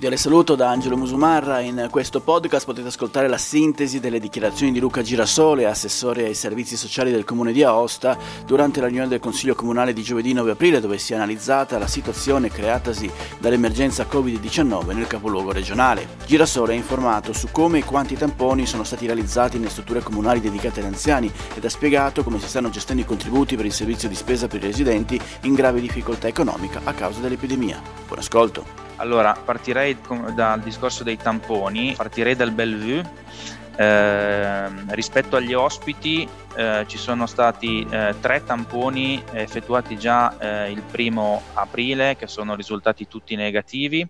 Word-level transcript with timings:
Cordiale 0.00 0.16
saluto 0.16 0.54
da 0.54 0.70
Angelo 0.70 0.96
Musumarra. 0.96 1.60
In 1.60 1.88
questo 1.90 2.20
podcast 2.20 2.64
potete 2.64 2.88
ascoltare 2.88 3.28
la 3.28 3.36
sintesi 3.36 4.00
delle 4.00 4.18
dichiarazioni 4.18 4.72
di 4.72 4.80
Luca 4.80 5.02
Girasole, 5.02 5.66
assessore 5.66 6.24
ai 6.24 6.32
servizi 6.32 6.74
sociali 6.78 7.10
del 7.10 7.24
comune 7.24 7.52
di 7.52 7.62
Aosta, 7.62 8.16
durante 8.46 8.80
la 8.80 8.86
riunione 8.86 9.10
del 9.10 9.20
Consiglio 9.20 9.54
Comunale 9.54 9.92
di 9.92 10.02
giovedì 10.02 10.32
9 10.32 10.52
aprile, 10.52 10.80
dove 10.80 10.96
si 10.96 11.12
è 11.12 11.16
analizzata 11.16 11.76
la 11.76 11.86
situazione 11.86 12.48
creatasi 12.48 13.10
dall'emergenza 13.40 14.06
Covid-19 14.10 14.94
nel 14.94 15.06
capoluogo 15.06 15.52
regionale. 15.52 16.08
Girasole 16.24 16.72
ha 16.72 16.76
informato 16.76 17.34
su 17.34 17.48
come 17.52 17.80
e 17.80 17.84
quanti 17.84 18.16
tamponi 18.16 18.64
sono 18.64 18.84
stati 18.84 19.04
realizzati 19.04 19.58
nelle 19.58 19.68
strutture 19.68 20.00
comunali 20.00 20.40
dedicate 20.40 20.80
agli 20.80 20.86
anziani 20.86 21.30
ed 21.54 21.62
ha 21.62 21.68
spiegato 21.68 22.24
come 22.24 22.40
si 22.40 22.48
stanno 22.48 22.70
gestendo 22.70 23.02
i 23.02 23.04
contributi 23.04 23.54
per 23.54 23.66
il 23.66 23.72
servizio 23.74 24.08
di 24.08 24.14
spesa 24.14 24.48
per 24.48 24.62
i 24.62 24.66
residenti 24.66 25.20
in 25.42 25.52
grave 25.52 25.78
difficoltà 25.78 26.26
economica 26.26 26.80
a 26.84 26.94
causa 26.94 27.20
dell'epidemia. 27.20 27.82
Buon 28.06 28.20
ascolto. 28.20 28.89
Allora, 29.00 29.32
partirei 29.32 29.96
dal 30.34 30.60
discorso 30.60 31.02
dei 31.02 31.16
tamponi, 31.16 31.94
partirei 31.96 32.36
dal 32.36 32.52
Bellevue. 32.52 33.38
Eh, 33.74 34.68
rispetto 34.94 35.36
agli 35.36 35.54
ospiti 35.54 36.28
eh, 36.54 36.84
ci 36.86 36.98
sono 36.98 37.24
stati 37.24 37.86
eh, 37.90 38.14
tre 38.20 38.44
tamponi 38.44 39.24
effettuati 39.32 39.96
già 39.96 40.36
eh, 40.38 40.70
il 40.70 40.82
primo 40.82 41.40
aprile 41.54 42.14
che 42.16 42.26
sono 42.26 42.54
risultati 42.54 43.08
tutti 43.08 43.36
negativi. 43.36 44.06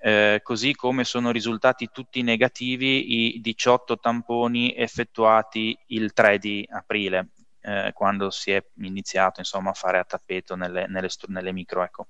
Eh, 0.00 0.40
così 0.42 0.74
come 0.74 1.04
sono 1.04 1.30
risultati 1.30 1.90
tutti 1.92 2.22
negativi 2.22 3.34
i 3.34 3.40
18 3.42 3.98
tamponi 3.98 4.74
effettuati 4.74 5.76
il 5.88 6.14
3 6.14 6.38
di 6.38 6.66
aprile 6.70 7.28
eh, 7.68 7.92
quando 7.92 8.30
si 8.30 8.50
è 8.52 8.64
iniziato 8.78 9.40
insomma, 9.40 9.70
a 9.70 9.74
fare 9.74 9.98
a 9.98 10.04
tappeto 10.04 10.56
nelle, 10.56 10.86
nelle, 10.86 11.08
nelle 11.26 11.52
micro. 11.52 11.82
Ecco. 11.82 12.06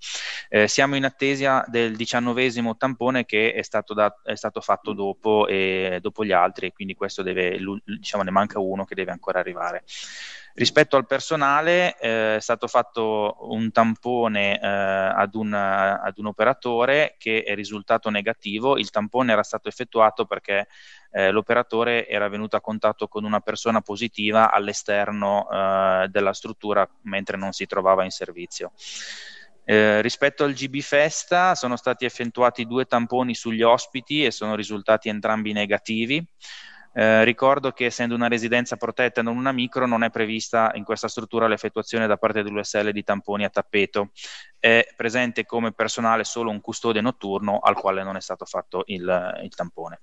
Eh, 0.48 0.68
siamo 0.68 0.96
in 0.96 1.04
attesa 1.04 1.64
del 1.66 1.96
diciannovesimo 1.96 2.76
tampone 2.76 3.24
che 3.24 3.52
è 3.52 3.62
stato, 3.62 3.94
da, 3.94 4.20
è 4.22 4.36
stato 4.36 4.60
fatto 4.60 4.92
dopo, 4.92 5.46
dopo, 6.00 6.24
gli 6.24 6.32
altri, 6.32 6.72
quindi 6.72 6.94
questo 6.94 7.22
deve, 7.22 7.58
diciamo, 7.84 8.22
ne 8.22 8.30
manca 8.30 8.60
uno 8.60 8.84
che 8.84 8.94
deve 8.94 9.10
ancora 9.10 9.40
arrivare. 9.40 9.84
Rispetto 10.58 10.96
al 10.96 11.06
personale 11.06 11.96
eh, 12.00 12.34
è 12.34 12.40
stato 12.40 12.66
fatto 12.66 13.36
un 13.42 13.70
tampone 13.70 14.60
eh, 14.60 14.66
ad, 14.66 15.36
un, 15.36 15.52
ad, 15.52 16.18
un, 16.18 16.26
operatore 16.26 17.14
che 17.16 17.44
è 17.44 17.54
risultato 17.54 18.10
negativo, 18.10 18.76
il 18.76 18.90
tampone 18.90 19.30
era 19.30 19.44
stato 19.44 19.68
effettuato 19.68 20.26
perché 20.26 20.66
eh, 21.12 21.30
l'operatore 21.30 22.08
era 22.08 22.26
venuto 22.28 22.56
a 22.56 22.60
contatto 22.60 23.06
con 23.06 23.22
una 23.22 23.38
persona 23.38 23.82
positiva 23.82 24.50
all'esterno 24.50 25.48
eh, 25.48 26.08
della 26.10 26.32
struttura 26.32 26.88
mentre 27.02 27.36
non 27.36 27.52
si 27.52 27.64
trovava 27.66 28.02
in 28.02 28.10
servizio. 28.10 28.72
Eh, 29.64 30.02
rispetto 30.02 30.42
al 30.42 30.54
GB 30.54 30.80
Festa 30.80 31.54
sono 31.54 31.76
stati 31.76 32.04
effettuati 32.04 32.66
due 32.66 32.86
tamponi 32.86 33.36
sugli 33.36 33.62
ospiti 33.62 34.24
e 34.24 34.32
sono 34.32 34.56
risultati 34.56 35.08
entrambi 35.08 35.52
negativi. 35.52 36.26
Eh, 36.98 37.22
ricordo 37.22 37.70
che 37.70 37.84
essendo 37.84 38.16
una 38.16 38.26
residenza 38.26 38.74
protetta 38.74 39.20
e 39.20 39.22
non 39.22 39.36
una 39.36 39.52
micro, 39.52 39.86
non 39.86 40.02
è 40.02 40.10
prevista 40.10 40.72
in 40.74 40.82
questa 40.82 41.06
struttura 41.06 41.46
l'effettuazione 41.46 42.08
da 42.08 42.16
parte 42.16 42.42
dell'USL 42.42 42.90
di 42.90 43.04
tamponi 43.04 43.44
a 43.44 43.50
tappeto. 43.50 44.10
È 44.58 44.84
presente 44.96 45.46
come 45.46 45.70
personale 45.70 46.24
solo 46.24 46.50
un 46.50 46.60
custode 46.60 47.00
notturno 47.00 47.60
al 47.60 47.76
quale 47.76 48.02
non 48.02 48.16
è 48.16 48.20
stato 48.20 48.44
fatto 48.46 48.82
il, 48.86 49.38
il 49.44 49.54
tampone. 49.54 50.00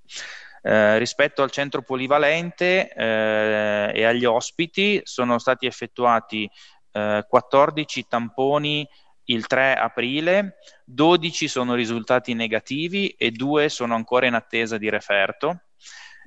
Eh, 0.61 0.97
rispetto 0.97 1.44
al 1.44 1.51
centro 1.51 1.81
polivalente 1.81 2.88
eh, 2.88 3.91
e 3.94 4.06
agli 4.06 4.23
ospiti 4.23 5.01
sono 5.03 5.38
stati 5.38 5.66
effettuati 5.66 6.50
14 6.94 8.00
eh, 8.00 8.06
tamponi 8.07 8.88
il 9.25 9.47
3 9.47 9.75
aprile, 9.75 10.59
12 10.85 11.50
sono 11.50 11.73
risultati 11.73 12.33
negativi 12.33 13.09
e 13.09 13.31
2 13.31 13.67
sono 13.67 13.95
ancora 13.95 14.27
in 14.27 14.33
attesa 14.33 14.77
di 14.77 14.89
referto. 14.89 15.59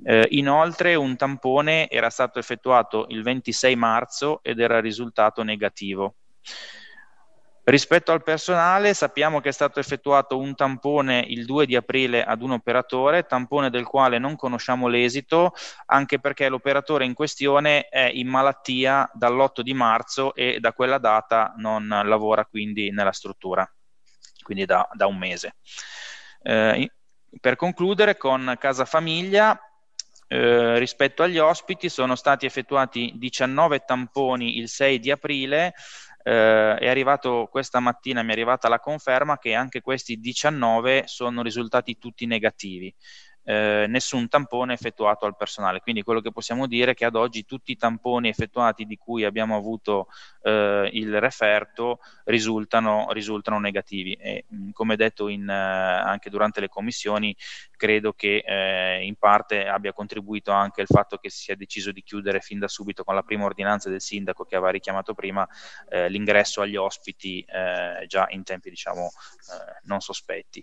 Eh, 0.04 0.26
inoltre 0.30 0.94
un 0.94 1.16
tampone 1.16 1.88
era 1.88 2.10
stato 2.10 2.38
effettuato 2.38 3.06
il 3.08 3.22
26 3.22 3.76
marzo 3.76 4.40
ed 4.42 4.60
era 4.60 4.80
risultato 4.80 5.42
negativo. 5.42 6.14
Rispetto 7.68 8.12
al 8.12 8.22
personale 8.22 8.94
sappiamo 8.94 9.40
che 9.40 9.50
è 9.50 9.52
stato 9.52 9.78
effettuato 9.78 10.38
un 10.38 10.54
tampone 10.54 11.22
il 11.28 11.44
2 11.44 11.66
di 11.66 11.76
aprile 11.76 12.24
ad 12.24 12.40
un 12.40 12.52
operatore, 12.52 13.26
tampone 13.26 13.68
del 13.68 13.84
quale 13.84 14.16
non 14.16 14.36
conosciamo 14.36 14.88
l'esito, 14.88 15.52
anche 15.84 16.18
perché 16.18 16.48
l'operatore 16.48 17.04
in 17.04 17.12
questione 17.12 17.88
è 17.88 18.10
in 18.10 18.26
malattia 18.26 19.10
dall'8 19.12 19.60
di 19.60 19.74
marzo 19.74 20.34
e 20.34 20.60
da 20.60 20.72
quella 20.72 20.96
data 20.96 21.52
non 21.58 21.86
lavora 21.88 22.46
quindi 22.46 22.90
nella 22.90 23.12
struttura, 23.12 23.70
quindi 24.42 24.64
da, 24.64 24.88
da 24.94 25.06
un 25.06 25.18
mese. 25.18 25.56
Eh, 26.40 26.90
per 27.38 27.56
concludere 27.56 28.16
con 28.16 28.56
Casa 28.58 28.86
Famiglia, 28.86 29.60
eh, 30.28 30.78
rispetto 30.78 31.22
agli 31.22 31.38
ospiti 31.38 31.88
sono 31.88 32.14
stati 32.14 32.46
effettuati 32.46 33.12
19 33.16 33.80
tamponi 33.80 34.58
il 34.58 34.68
6 34.68 34.98
di 34.98 35.10
aprile, 35.10 35.74
eh, 36.22 36.76
è 36.76 36.88
arrivato 36.88 37.48
questa 37.50 37.80
mattina, 37.80 38.22
mi 38.22 38.28
è 38.28 38.32
arrivata 38.32 38.68
la 38.68 38.78
conferma 38.78 39.38
che 39.38 39.54
anche 39.54 39.80
questi 39.80 40.20
19 40.20 41.04
sono 41.06 41.42
risultati 41.42 41.98
tutti 41.98 42.26
negativi 42.26 42.94
eh, 43.48 43.86
nessun 43.88 44.28
tampone 44.28 44.74
effettuato 44.74 45.24
al 45.24 45.34
personale. 45.34 45.80
Quindi 45.80 46.02
quello 46.02 46.20
che 46.20 46.30
possiamo 46.30 46.66
dire 46.66 46.90
è 46.90 46.94
che 46.94 47.06
ad 47.06 47.16
oggi 47.16 47.46
tutti 47.46 47.72
i 47.72 47.76
tamponi 47.76 48.28
effettuati 48.28 48.84
di 48.84 48.98
cui 48.98 49.24
abbiamo 49.24 49.56
avuto 49.56 50.08
eh, 50.42 50.90
il 50.92 51.18
referto 51.18 52.00
risultano, 52.24 53.06
risultano 53.12 53.58
negativi. 53.58 54.12
E, 54.12 54.44
mh, 54.46 54.72
come 54.72 54.96
detto 54.96 55.28
in, 55.28 55.48
eh, 55.48 55.54
anche 55.54 56.28
durante 56.28 56.60
le 56.60 56.68
commissioni, 56.68 57.34
credo 57.74 58.12
che 58.12 58.44
eh, 58.46 59.06
in 59.06 59.14
parte 59.16 59.66
abbia 59.66 59.94
contribuito 59.94 60.52
anche 60.52 60.82
il 60.82 60.86
fatto 60.86 61.16
che 61.16 61.30
si 61.30 61.44
sia 61.44 61.56
deciso 61.56 61.90
di 61.90 62.02
chiudere 62.02 62.40
fin 62.40 62.58
da 62.58 62.68
subito 62.68 63.02
con 63.02 63.14
la 63.14 63.22
prima 63.22 63.46
ordinanza 63.46 63.88
del 63.88 64.02
sindaco 64.02 64.44
che 64.44 64.56
aveva 64.56 64.72
richiamato 64.72 65.14
prima 65.14 65.48
eh, 65.88 66.10
l'ingresso 66.10 66.60
agli 66.60 66.76
ospiti 66.76 67.40
eh, 67.48 68.04
già 68.06 68.26
in 68.28 68.42
tempi 68.42 68.68
diciamo 68.68 69.10
non 69.84 70.00
sospetti. 70.00 70.62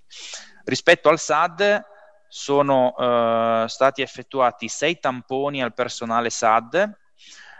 Rispetto 0.65 1.09
al 1.09 1.17
SAD 1.17 1.93
sono 2.37 2.93
eh, 2.97 3.65
stati 3.69 4.01
effettuati 4.01 4.67
sei 4.67 4.99
tamponi 4.99 5.63
al 5.63 5.73
personale 5.73 6.29
SAD, 6.29 6.97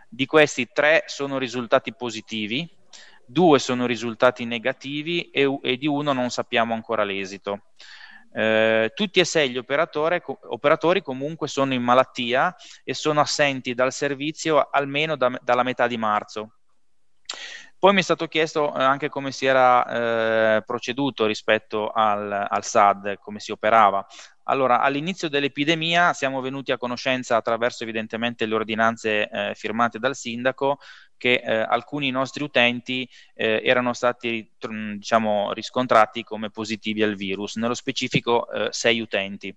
di 0.10 0.26
questi 0.26 0.68
tre 0.74 1.04
sono 1.06 1.38
risultati 1.38 1.94
positivi, 1.94 2.70
due 3.26 3.58
sono 3.60 3.86
risultati 3.86 4.44
negativi 4.44 5.32
e, 5.32 5.60
e 5.62 5.78
di 5.78 5.88
uno 5.88 6.12
non 6.12 6.30
sappiamo 6.30 6.74
ancora 6.74 7.06
l'esito. 7.06 7.68
Eh, 8.34 8.92
tutti 8.94 9.22
e 9.22 9.24
sei 9.24 9.50
gli 9.50 9.58
operatori, 9.58 10.22
operatori, 10.50 11.02
comunque 11.02 11.48
sono 11.48 11.74
in 11.74 11.82
malattia 11.82 12.54
e 12.84 12.94
sono 12.94 13.22
assenti 13.22 13.74
dal 13.76 13.94
servizio 13.94 14.68
almeno 14.70 15.16
da, 15.16 15.40
dalla 15.42 15.64
metà 15.64 15.88
di 15.88 15.96
marzo. 15.96 16.56
Poi 17.86 17.94
mi 17.94 18.00
è 18.00 18.04
stato 18.04 18.28
chiesto 18.28 18.74
eh, 18.74 18.82
anche 18.82 19.10
come 19.10 19.32
si 19.32 19.46
era 19.46 20.56
eh, 20.56 20.64
proceduto 20.64 21.28
rispetto 21.28 21.92
al, 21.92 22.32
al, 22.32 22.64
SAD, 22.64 23.20
come 23.20 23.40
si 23.40 23.52
operava. 23.52 24.04
Allora, 24.46 24.82
all'inizio 24.82 25.30
dell'epidemia 25.30 26.12
siamo 26.14 26.42
venuti 26.42 26.72
a 26.72 26.80
conoscenza 26.80 27.36
attraverso 27.36 27.84
evidentemente 27.84 28.48
le 28.48 28.56
ordinanze 28.56 29.30
eh, 29.30 29.54
firmate 29.54 30.00
dal 30.00 30.16
sindaco 30.16 30.80
che 31.16 31.44
eh, 31.46 31.58
alcuni 31.58 32.10
nostri 32.10 32.44
utenti 32.44 33.08
eh, 33.36 33.62
erano 33.64 33.94
stati 33.94 34.52
diciamo, 34.58 35.54
riscontrati 35.54 36.24
come 36.24 36.50
positivi 36.50 37.04
al 37.04 37.14
virus, 37.14 37.58
nello 37.58 37.76
specifico 37.76 38.50
eh, 38.50 38.70
sei 38.72 39.00
utenti. 39.00 39.56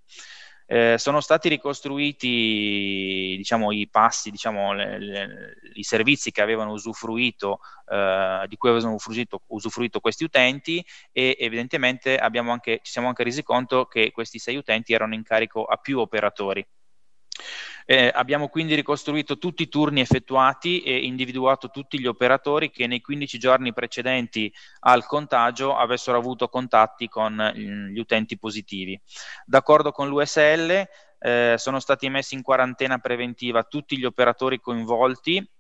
Eh, 0.71 0.99
sono 0.99 1.23
stati 1.23 1.49
ricostruiti 1.49 3.35
diciamo, 3.39 3.73
i 3.73 3.89
passi, 3.89 4.31
diciamo, 4.31 4.75
le, 4.75 4.99
le, 4.99 5.55
i 5.73 5.83
servizi 5.83 6.31
che 6.31 6.43
avevano 6.43 6.73
usufruito, 6.73 7.61
eh, 7.91 8.45
di 8.47 8.57
cui 8.59 8.69
avevano 8.69 8.93
usufruito, 8.93 9.45
usufruito, 9.47 10.01
questi 10.01 10.25
utenti 10.25 10.85
e 11.11 11.35
evidentemente 11.41 12.19
anche, 12.53 12.81
ci 12.83 12.93
siamo 12.93 13.09
anche 13.09 13.25
resi 13.25 13.43
conto 13.43 13.87
che 13.87 14.11
questi 14.13 14.39
sei 14.39 14.57
utenti 14.57 14.93
erano 14.93 15.15
in 15.15 15.23
carico 15.23 15.65
a 15.65 15.77
più 15.77 16.01
operatori. 16.01 16.63
Eh, 17.91 18.11
abbiamo 18.13 18.49
quindi 18.49 18.75
ricostruito 18.75 19.39
tutti 19.39 19.63
i 19.63 19.69
turni 19.71 20.01
effettuati 20.01 20.83
e 20.83 21.07
individuato 21.07 21.71
tutti 21.71 21.99
gli 21.99 22.07
operatori 22.07 22.71
che 22.71 22.87
nei 22.87 23.01
15 23.01 23.39
giorni 23.39 23.73
precedenti 23.73 24.53
al 24.81 25.07
contagio 25.07 25.75
avessero 25.75 26.19
avuto 26.19 26.49
contatti 26.49 27.09
con 27.09 27.33
mm, 27.33 27.87
gli 27.87 27.99
utenti 27.99 28.37
positivi. 28.37 29.01
D'accordo 29.47 29.91
con 29.91 30.07
l'USL 30.07 30.87
eh, 31.19 31.55
sono 31.57 31.81
stati 31.81 32.11
messi 32.11 32.35
in 32.35 32.43
quarantena 32.43 32.99
preventiva 32.99 33.65
tutti 33.65 33.97
gli 33.97 34.05
operatori 34.05 34.61
coinvolti 34.61 35.51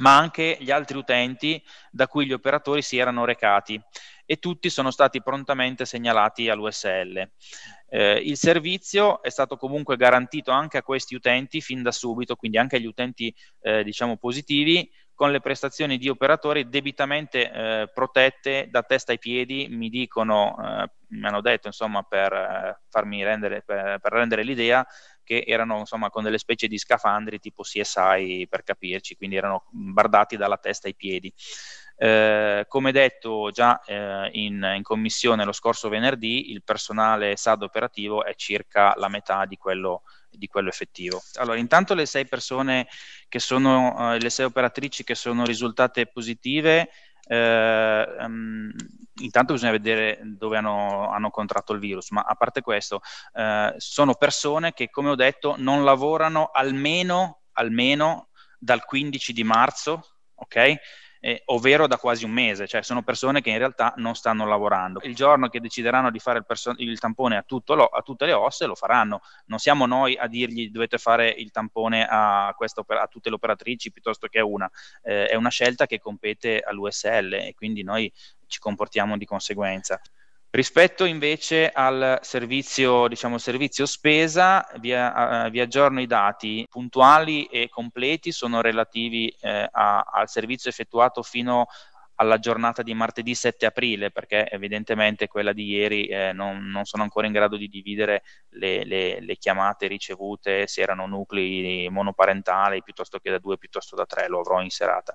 ma 0.00 0.16
anche 0.16 0.56
gli 0.60 0.70
altri 0.70 0.98
utenti 0.98 1.62
da 1.90 2.06
cui 2.06 2.26
gli 2.26 2.32
operatori 2.32 2.82
si 2.82 2.98
erano 2.98 3.24
recati 3.24 3.80
e 4.30 4.36
tutti 4.36 4.70
sono 4.70 4.90
stati 4.90 5.22
prontamente 5.22 5.84
segnalati 5.84 6.48
all'USL. 6.48 7.30
Eh, 7.88 8.12
il 8.24 8.36
servizio 8.36 9.22
è 9.22 9.28
stato 9.28 9.56
comunque 9.56 9.96
garantito 9.96 10.52
anche 10.52 10.78
a 10.78 10.82
questi 10.84 11.16
utenti 11.16 11.60
fin 11.60 11.82
da 11.82 11.90
subito, 11.90 12.36
quindi 12.36 12.56
anche 12.56 12.76
agli 12.76 12.86
utenti 12.86 13.34
eh, 13.60 13.82
diciamo 13.82 14.16
positivi, 14.18 14.88
con 15.20 15.32
le 15.32 15.40
prestazioni 15.40 15.98
di 15.98 16.08
operatori 16.08 16.68
debitamente 16.68 17.50
eh, 17.50 17.90
protette 17.92 18.68
da 18.70 18.82
testa 18.82 19.12
ai 19.12 19.18
piedi, 19.18 19.66
mi 19.68 19.90
dicono, 19.90 20.56
eh, 20.58 20.90
mi 21.08 21.26
hanno 21.26 21.42
detto 21.42 21.66
insomma 21.66 22.02
per 22.04 22.32
eh, 22.32 22.80
farmi 22.88 23.22
rendere, 23.22 23.62
per, 23.62 23.98
per 24.00 24.12
rendere 24.12 24.44
l'idea 24.44 24.86
che 25.30 25.44
erano 25.46 25.78
insomma 25.78 26.10
con 26.10 26.24
delle 26.24 26.38
specie 26.38 26.66
di 26.66 26.76
scafandri 26.76 27.38
tipo 27.38 27.62
CSI 27.62 28.48
per 28.50 28.64
capirci, 28.64 29.14
quindi 29.14 29.36
erano 29.36 29.66
bardati 29.70 30.36
dalla 30.36 30.56
testa 30.56 30.88
ai 30.88 30.96
piedi. 30.96 31.32
Eh, 31.96 32.64
come 32.66 32.90
detto 32.90 33.50
già 33.52 33.80
eh, 33.84 34.30
in, 34.32 34.72
in, 34.74 34.82
commissione 34.82 35.44
lo 35.44 35.52
scorso 35.52 35.88
venerdì, 35.88 36.50
il 36.50 36.64
personale 36.64 37.36
SAD 37.36 37.62
operativo 37.62 38.24
è 38.24 38.34
circa 38.34 38.94
la 38.96 39.08
metà 39.08 39.44
di 39.44 39.56
quello, 39.56 40.02
di 40.30 40.48
quello 40.48 40.68
effettivo. 40.68 41.22
Allora, 41.34 41.58
intanto 41.58 41.94
le 41.94 42.06
sei 42.06 42.26
persone 42.26 42.88
che 43.28 43.38
sono, 43.38 44.14
eh, 44.14 44.18
le 44.18 44.30
sei 44.30 44.46
operatrici 44.46 45.04
che 45.04 45.14
sono 45.14 45.44
risultate 45.44 46.06
positive, 46.06 46.90
um, 47.36 48.72
intanto 49.20 49.52
bisogna 49.52 49.70
vedere 49.70 50.18
dove 50.22 50.56
hanno, 50.56 51.08
hanno, 51.10 51.30
contratto 51.30 51.72
il 51.72 51.78
virus, 51.78 52.10
ma 52.10 52.22
a 52.22 52.34
parte 52.34 52.60
questo, 52.60 53.00
eh, 53.34 53.74
sono 53.76 54.14
persone 54.14 54.72
che, 54.72 54.90
come 54.90 55.10
ho 55.10 55.14
detto, 55.14 55.54
non 55.58 55.84
lavorano 55.84 56.50
almeno, 56.52 57.42
almeno 57.52 58.28
dal 58.58 58.84
15 58.84 59.32
di 59.32 59.44
marzo, 59.44 60.16
ok? 60.34 60.74
Eh, 61.20 61.42
ovvero 61.46 61.86
da 61.86 61.98
quasi 61.98 62.24
un 62.24 62.30
mese, 62.32 62.66
cioè 62.66 62.82
sono 62.82 63.02
persone 63.02 63.42
che 63.42 63.50
in 63.50 63.58
realtà 63.58 63.92
non 63.96 64.14
stanno 64.14 64.46
lavorando. 64.46 65.00
Il 65.02 65.14
giorno 65.14 65.48
che 65.48 65.60
decideranno 65.60 66.10
di 66.10 66.18
fare 66.18 66.38
il, 66.38 66.46
perso- 66.46 66.74
il 66.78 66.98
tampone 66.98 67.36
a, 67.36 67.44
lo- 67.46 67.86
a, 67.86 68.02
tutte 68.02 68.24
le 68.24 68.32
osse 68.32 68.66
lo 68.66 68.74
faranno, 68.74 69.20
non 69.46 69.58
siamo 69.58 69.86
noi 69.86 70.16
a 70.16 70.26
dirgli 70.26 70.70
dovete 70.70 70.98
fare 70.98 71.28
il 71.28 71.50
tampone 71.50 72.06
a, 72.06 72.54
opera- 72.74 73.02
a 73.02 73.06
tutte 73.06 73.28
le 73.28 73.34
operatrici 73.34 73.92
piuttosto 73.92 74.26
che 74.28 74.38
a 74.38 74.44
una, 74.44 74.70
eh, 75.02 75.26
è 75.26 75.34
una 75.34 75.50
scelta 75.50 75.86
che 75.86 75.98
compete 75.98 76.60
all'USL 76.60 77.34
e 77.34 77.54
quindi 77.54 77.82
noi 77.82 78.10
ci 78.46 78.58
comportiamo 78.58 79.16
di 79.16 79.26
conseguenza. 79.26 80.00
Rispetto 80.52 81.04
invece 81.04 81.68
al 81.68 82.18
servizio, 82.22 83.06
diciamo, 83.06 83.38
servizio 83.38 83.86
spesa, 83.86 84.66
vi, 84.80 84.90
uh, 84.90 85.48
vi, 85.48 85.60
aggiorno 85.60 86.00
i 86.00 86.08
dati 86.08 86.66
puntuali 86.68 87.44
e 87.44 87.68
completi, 87.68 88.32
sono 88.32 88.60
relativi 88.60 89.32
eh, 89.42 89.68
a, 89.70 90.00
al 90.00 90.28
servizio 90.28 90.68
effettuato 90.68 91.22
fino 91.22 91.68
alla 92.16 92.38
giornata 92.38 92.82
di 92.82 92.92
martedì 92.94 93.34
7 93.34 93.64
aprile, 93.64 94.10
perché 94.10 94.50
evidentemente 94.50 95.28
quella 95.28 95.52
di 95.52 95.66
ieri 95.66 96.06
eh, 96.06 96.32
non, 96.32 96.68
non, 96.68 96.84
sono 96.84 97.04
ancora 97.04 97.26
in 97.26 97.32
grado 97.32 97.56
di 97.56 97.68
dividere 97.68 98.22
le, 98.50 98.84
le, 98.84 99.20
le, 99.20 99.36
chiamate 99.36 99.86
ricevute, 99.86 100.66
se 100.66 100.82
erano 100.82 101.06
nuclei 101.06 101.88
monoparentali 101.90 102.82
piuttosto 102.82 103.20
che 103.20 103.30
da 103.30 103.38
due, 103.38 103.56
piuttosto 103.56 103.96
da 103.96 104.04
tre, 104.04 104.28
lo 104.28 104.40
avrò 104.40 104.60
in 104.60 104.68
serata. 104.68 105.14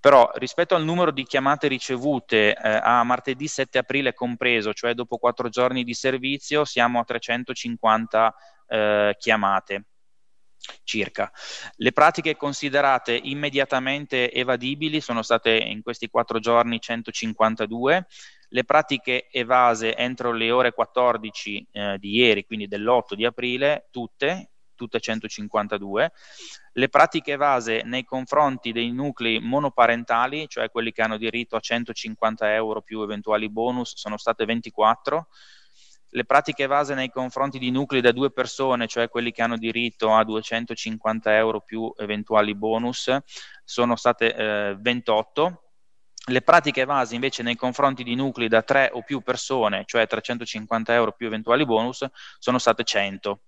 Però 0.00 0.30
rispetto 0.34 0.74
al 0.74 0.84
numero 0.84 1.10
di 1.10 1.24
chiamate 1.24 1.66
ricevute 1.66 2.54
eh, 2.54 2.80
a 2.82 3.02
martedì 3.02 3.48
7 3.48 3.78
aprile 3.78 4.14
compreso, 4.14 4.72
cioè 4.72 4.94
dopo 4.94 5.18
quattro 5.18 5.48
giorni 5.48 5.82
di 5.82 5.94
servizio, 5.94 6.64
siamo 6.64 7.00
a 7.00 7.04
350 7.04 8.34
eh, 8.68 9.16
chiamate 9.18 9.84
circa. 10.84 11.30
Le 11.76 11.92
pratiche 11.92 12.36
considerate 12.36 13.18
immediatamente 13.20 14.30
evadibili 14.32 15.00
sono 15.00 15.22
state 15.22 15.56
in 15.56 15.82
questi 15.82 16.08
quattro 16.08 16.38
giorni 16.38 16.80
152, 16.80 18.06
le 18.50 18.64
pratiche 18.64 19.28
evase 19.30 19.96
entro 19.96 20.32
le 20.32 20.50
ore 20.50 20.72
14 20.72 21.68
eh, 21.70 21.96
di 21.98 22.16
ieri, 22.16 22.44
quindi 22.44 22.66
dell'8 22.66 23.14
di 23.14 23.24
aprile, 23.24 23.88
tutte, 23.90 24.50
tutte 24.74 25.00
152. 25.00 26.12
Le 26.78 26.88
pratiche 26.88 27.32
evase 27.32 27.82
nei 27.84 28.04
confronti 28.04 28.70
dei 28.70 28.92
nuclei 28.92 29.40
monoparentali, 29.40 30.46
cioè 30.46 30.70
quelli 30.70 30.92
che 30.92 31.02
hanno 31.02 31.16
diritto 31.16 31.56
a 31.56 31.60
150 31.60 32.54
euro 32.54 32.82
più 32.82 33.02
eventuali 33.02 33.50
bonus, 33.50 33.96
sono 33.96 34.16
state 34.16 34.44
24. 34.44 35.26
Le 36.10 36.24
pratiche 36.24 36.62
evase 36.62 36.94
nei 36.94 37.10
confronti 37.10 37.58
di 37.58 37.72
nuclei 37.72 38.00
da 38.00 38.12
due 38.12 38.30
persone, 38.30 38.86
cioè 38.86 39.08
quelli 39.08 39.32
che 39.32 39.42
hanno 39.42 39.56
diritto 39.56 40.14
a 40.14 40.22
250 40.22 41.36
euro 41.36 41.62
più 41.62 41.92
eventuali 41.96 42.54
bonus, 42.54 43.12
sono 43.64 43.96
state 43.96 44.32
eh, 44.32 44.76
28 44.78 45.62
le 46.28 46.42
pratiche 46.42 46.82
evase 46.82 47.14
invece 47.14 47.42
nei 47.42 47.56
confronti 47.56 48.04
di 48.04 48.14
nuclei 48.14 48.48
da 48.48 48.60
tre 48.60 48.90
o 48.92 49.02
più 49.02 49.22
persone, 49.22 49.84
cioè 49.86 50.06
350 50.06 50.92
euro 50.92 51.12
più 51.12 51.26
eventuali 51.26 51.64
bonus, 51.64 52.06
sono 52.38 52.58
state 52.58 52.84
100 52.84 53.40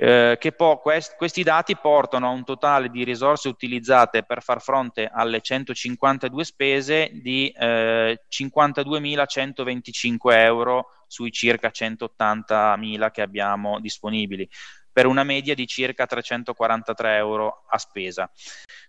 eh, 0.00 0.36
che 0.38 0.52
po- 0.52 0.78
quest- 0.78 1.16
questi 1.16 1.42
dati 1.42 1.76
portano 1.76 2.28
a 2.28 2.30
un 2.30 2.44
totale 2.44 2.88
di 2.88 3.02
risorse 3.02 3.48
utilizzate 3.48 4.22
per 4.22 4.44
far 4.44 4.62
fronte 4.62 5.10
alle 5.12 5.40
152 5.40 6.44
spese 6.44 7.10
di 7.14 7.48
eh, 7.48 8.22
52.125 8.28 10.18
euro 10.34 10.90
sui 11.08 11.32
circa 11.32 11.72
180.000 11.74 13.10
che 13.10 13.22
abbiamo 13.22 13.80
disponibili 13.80 14.48
per 14.92 15.06
una 15.06 15.24
media 15.24 15.56
di 15.56 15.66
circa 15.66 16.06
343 16.06 17.16
euro 17.16 17.64
a 17.68 17.78
spesa. 17.78 18.30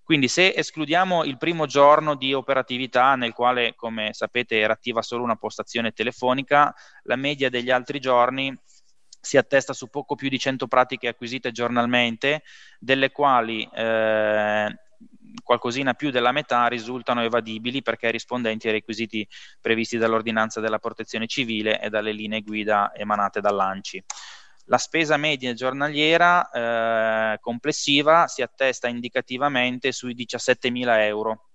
Quindi 0.04 0.28
se 0.28 0.54
escludiamo 0.56 1.24
il 1.24 1.38
primo 1.38 1.66
giorno 1.66 2.14
di 2.16 2.36
operatività 2.36 3.16
nel 3.16 3.34
quale, 3.34 3.74
come 3.76 4.14
sapete, 4.14 4.60
era 4.60 4.74
attiva 4.74 5.02
solo 5.02 5.24
una 5.24 5.38
postazione 5.38 5.92
telefonica, 5.92 6.72
la 7.04 7.16
media 7.16 7.50
degli 7.50 7.72
altri 7.72 8.00
giorni 8.00 8.56
si 9.20 9.38
attesta 9.38 9.74
su 9.74 9.90
poco 9.90 10.16
più 10.16 10.30
di 10.30 10.40
100 10.40 10.68
pratiche 10.68 11.08
acquisite 11.08 11.52
giornalmente, 11.52 12.44
delle 12.80 13.12
quali 13.12 13.68
eh, 13.74 14.76
qualcosina 15.44 15.94
più 15.94 16.12
della 16.12 16.32
metà 16.32 16.68
risultano 16.68 17.24
evadibili 17.24 17.82
perché 17.82 18.12
rispondenti 18.12 18.68
ai 18.68 18.74
requisiti 18.74 19.28
previsti 19.62 19.98
dall'ordinanza 19.98 20.60
della 20.60 20.80
protezione 20.80 21.28
civile 21.28 21.82
e 21.82 21.90
dalle 21.90 22.12
linee 22.12 22.42
guida 22.42 22.92
emanate 22.94 23.42
dall'ANCI. 23.42 24.04
La 24.66 24.78
spesa 24.78 25.18
media 25.18 25.54
giornaliera 25.54 26.50
eh, 26.52 27.40
complessiva 27.40 28.28
si 28.28 28.44
attesta 28.44 28.88
indicativamente 28.88 29.92
sui 29.92 30.14
17.000 30.14 31.00
euro. 31.06 31.50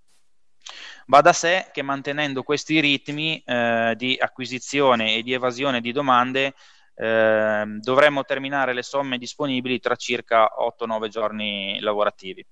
Va 1.07 1.21
da 1.21 1.33
sé 1.33 1.69
che 1.73 1.83
mantenendo 1.83 2.43
questi 2.43 2.81
ritmi 2.81 3.41
eh, 3.45 3.95
di 3.97 4.17
acquisizione 4.19 5.15
e 5.15 5.23
di 5.23 5.33
evasione 5.33 5.81
di 5.81 5.93
domande 5.93 6.55
eh, 6.95 7.65
dovremmo 7.81 8.25
terminare 8.25 8.73
le 8.73 8.83
somme 8.83 9.19
disponibili 9.19 9.81
tra 9.81 9.97
circa 9.97 10.51
8-9 10.59 11.09
giorni 11.09 11.79
lavorativi. 11.81 12.45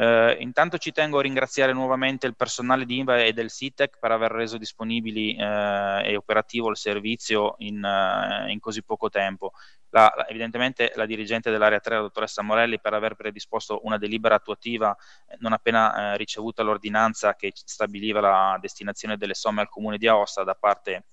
Eh, 0.00 0.36
intanto 0.40 0.78
ci 0.78 0.92
tengo 0.92 1.18
a 1.18 1.22
ringraziare 1.22 1.74
nuovamente 1.74 2.26
il 2.26 2.34
personale 2.34 2.86
di 2.86 2.98
INVA 2.98 3.22
e 3.22 3.34
del 3.34 3.50
CITEC 3.50 3.98
per 3.98 4.12
aver 4.12 4.30
reso 4.30 4.56
disponibili 4.56 5.36
eh, 5.36 6.02
e 6.04 6.16
operativo 6.16 6.70
il 6.70 6.78
servizio 6.78 7.56
in, 7.58 7.82
uh, 7.84 8.48
in 8.48 8.60
così 8.60 8.82
poco 8.82 9.10
tempo. 9.10 9.52
La, 9.90 10.10
la, 10.16 10.26
evidentemente 10.28 10.92
la 10.94 11.04
dirigente 11.04 11.50
dell'area 11.50 11.80
3, 11.80 11.96
la 11.96 12.00
dottoressa 12.00 12.40
Morelli, 12.40 12.80
per 12.80 12.94
aver 12.94 13.14
predisposto 13.14 13.80
una 13.82 13.98
delibera 13.98 14.36
attuativa 14.36 14.96
non 15.40 15.52
appena 15.52 16.14
ricevuta 16.14 16.62
l'ordinanza 16.62 17.34
che 17.34 17.52
stabiliva 17.54 18.20
la 18.20 18.58
destinazione 18.58 19.18
delle 19.18 19.34
somme 19.34 19.60
al 19.60 19.68
comune 19.68 19.98
di 19.98 20.06
Aosta 20.06 20.44
da 20.44 20.54
parte 20.54 21.04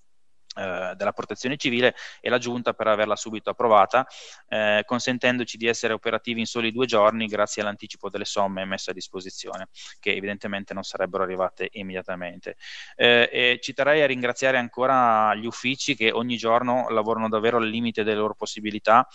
eh, 0.57 0.93
della 0.95 1.11
protezione 1.11 1.57
civile 1.57 1.95
e 2.19 2.29
la 2.29 2.37
giunta 2.37 2.73
per 2.73 2.87
averla 2.87 3.15
subito 3.15 3.49
approvata, 3.49 4.07
eh, 4.47 4.83
consentendoci 4.85 5.57
di 5.57 5.67
essere 5.67 5.93
operativi 5.93 6.39
in 6.39 6.45
soli 6.45 6.71
due 6.71 6.85
giorni 6.85 7.27
grazie 7.27 7.61
all'anticipo 7.61 8.09
delle 8.09 8.25
somme 8.25 8.65
messe 8.65 8.91
a 8.91 8.93
disposizione, 8.93 9.67
che 9.99 10.15
evidentemente 10.15 10.73
non 10.73 10.83
sarebbero 10.83 11.23
arrivate 11.23 11.69
immediatamente. 11.73 12.55
Eh, 12.95 13.59
ci 13.61 13.73
terrei 13.73 14.01
a 14.01 14.07
ringraziare 14.07 14.57
ancora 14.57 15.33
gli 15.35 15.45
uffici 15.45 15.95
che 15.95 16.11
ogni 16.11 16.37
giorno 16.37 16.89
lavorano 16.89 17.29
davvero 17.29 17.57
al 17.57 17.67
limite 17.67 18.03
delle 18.03 18.17
loro 18.17 18.33
possibilità 18.33 19.07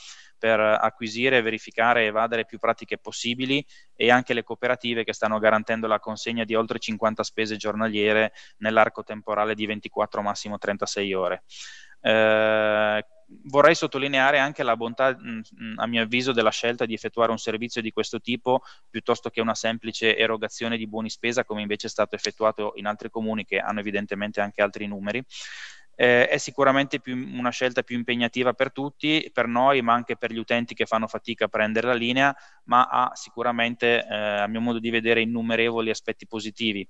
per 0.43 0.59
acquisire, 0.59 1.41
verificare 1.41 2.03
e 2.03 2.07
evadere 2.07 2.45
più 2.45 2.59
pratiche 2.59 2.99
possibili 2.99 3.65
e 3.95 4.11
anche 4.11 4.35
le 4.35 4.43
cooperative 4.43 5.05
che 5.05 5.13
stanno 5.13 5.39
garantendo 5.39 5.87
la 5.87 6.01
consegna 6.01 6.43
di 6.43 6.57
oltre 6.57 6.81
50 6.81 7.23
spese 7.23 7.55
giornaliere 7.55 8.33
nell'arco 8.57 9.05
temporale 9.05 9.55
di 9.55 9.67
24 9.67 10.21
massimo 10.21 10.59
36 10.59 11.15
ore. 11.15 11.45
Eh, 12.01 13.07
vorrei 13.45 13.75
sottolineare 13.77 14.41
anche 14.41 14.65
la 14.65 14.77
bontà, 14.77 15.17
mh, 15.17 15.75
a 15.77 15.87
mio 15.87 16.03
avviso, 16.03 16.33
della 16.33 16.51
scelta 16.51 16.87
di 16.87 16.95
effettuare 16.95 17.31
un 17.31 17.39
servizio 17.39 17.81
di 17.81 17.93
questo 17.93 18.21
tipo 18.21 18.63
piuttosto 18.91 19.31
che 19.31 19.41
una 19.41 19.55
semplice 19.55 20.17
erogazione 20.17 20.77
di 20.77 20.89
buoni 20.89 21.09
spesa, 21.09 21.45
come 21.45 21.61
invece 21.61 21.87
è 21.87 21.91
stato 21.91 22.17
effettuato 22.17 22.73
in 22.75 22.87
altri 22.87 23.11
comuni 23.11 23.45
che 23.45 23.59
hanno 23.59 23.79
evidentemente 23.79 24.41
anche 24.41 24.61
altri 24.61 24.89
numeri 24.89 25.25
eh, 26.03 26.27
è 26.27 26.37
sicuramente 26.37 26.99
più, 26.99 27.17
una 27.17 27.51
scelta 27.51 27.85
più 27.85 27.97
impegnativa 27.97 28.55
per 28.55 28.73
tutti, 28.73 29.31
per 29.33 29.47
noi, 29.47 29.83
ma 29.83 29.93
anche 29.93 30.17
per 30.17 30.33
gli 30.33 30.39
utenti 30.39 30.75
che 30.75 30.85
fanno 30.85 31.07
fatica 31.07 31.45
a 31.45 31.49
prendere 31.49 31.87
la 31.87 31.95
linea, 31.95 32.35
ma 32.65 32.89
ha 32.89 33.13
sicuramente, 33.15 34.05
eh, 34.05 34.17
a 34.17 34.49
mio 34.49 34.61
modo 34.61 34.81
di 34.81 34.91
vedere, 34.91 35.21
innumerevoli 35.21 35.91
aspetti 35.91 36.27
positivi. 36.27 36.85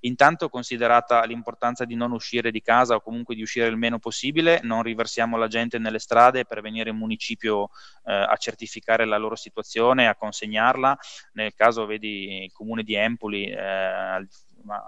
Intanto, 0.00 0.48
considerata 0.48 1.24
l'importanza 1.24 1.84
di 1.84 1.94
non 1.94 2.12
uscire 2.12 2.50
di 2.50 2.62
casa 2.62 2.94
o 2.94 3.02
comunque 3.02 3.34
di 3.34 3.42
uscire 3.42 3.66
il 3.66 3.76
meno 3.76 3.98
possibile, 3.98 4.60
non 4.62 4.82
riversiamo 4.82 5.36
la 5.36 5.48
gente 5.48 5.78
nelle 5.78 5.98
strade 5.98 6.46
per 6.46 6.62
venire 6.62 6.88
in 6.88 6.96
municipio 6.96 7.68
eh, 8.06 8.14
a 8.14 8.36
certificare 8.36 9.04
la 9.04 9.18
loro 9.18 9.36
situazione, 9.36 10.08
a 10.08 10.16
consegnarla. 10.16 10.96
Nel 11.34 11.52
caso, 11.54 11.84
vedi, 11.84 12.44
il 12.44 12.52
comune 12.52 12.82
di 12.82 12.94
Empoli, 12.94 13.44
eh, 13.46 14.26
ma 14.64 14.82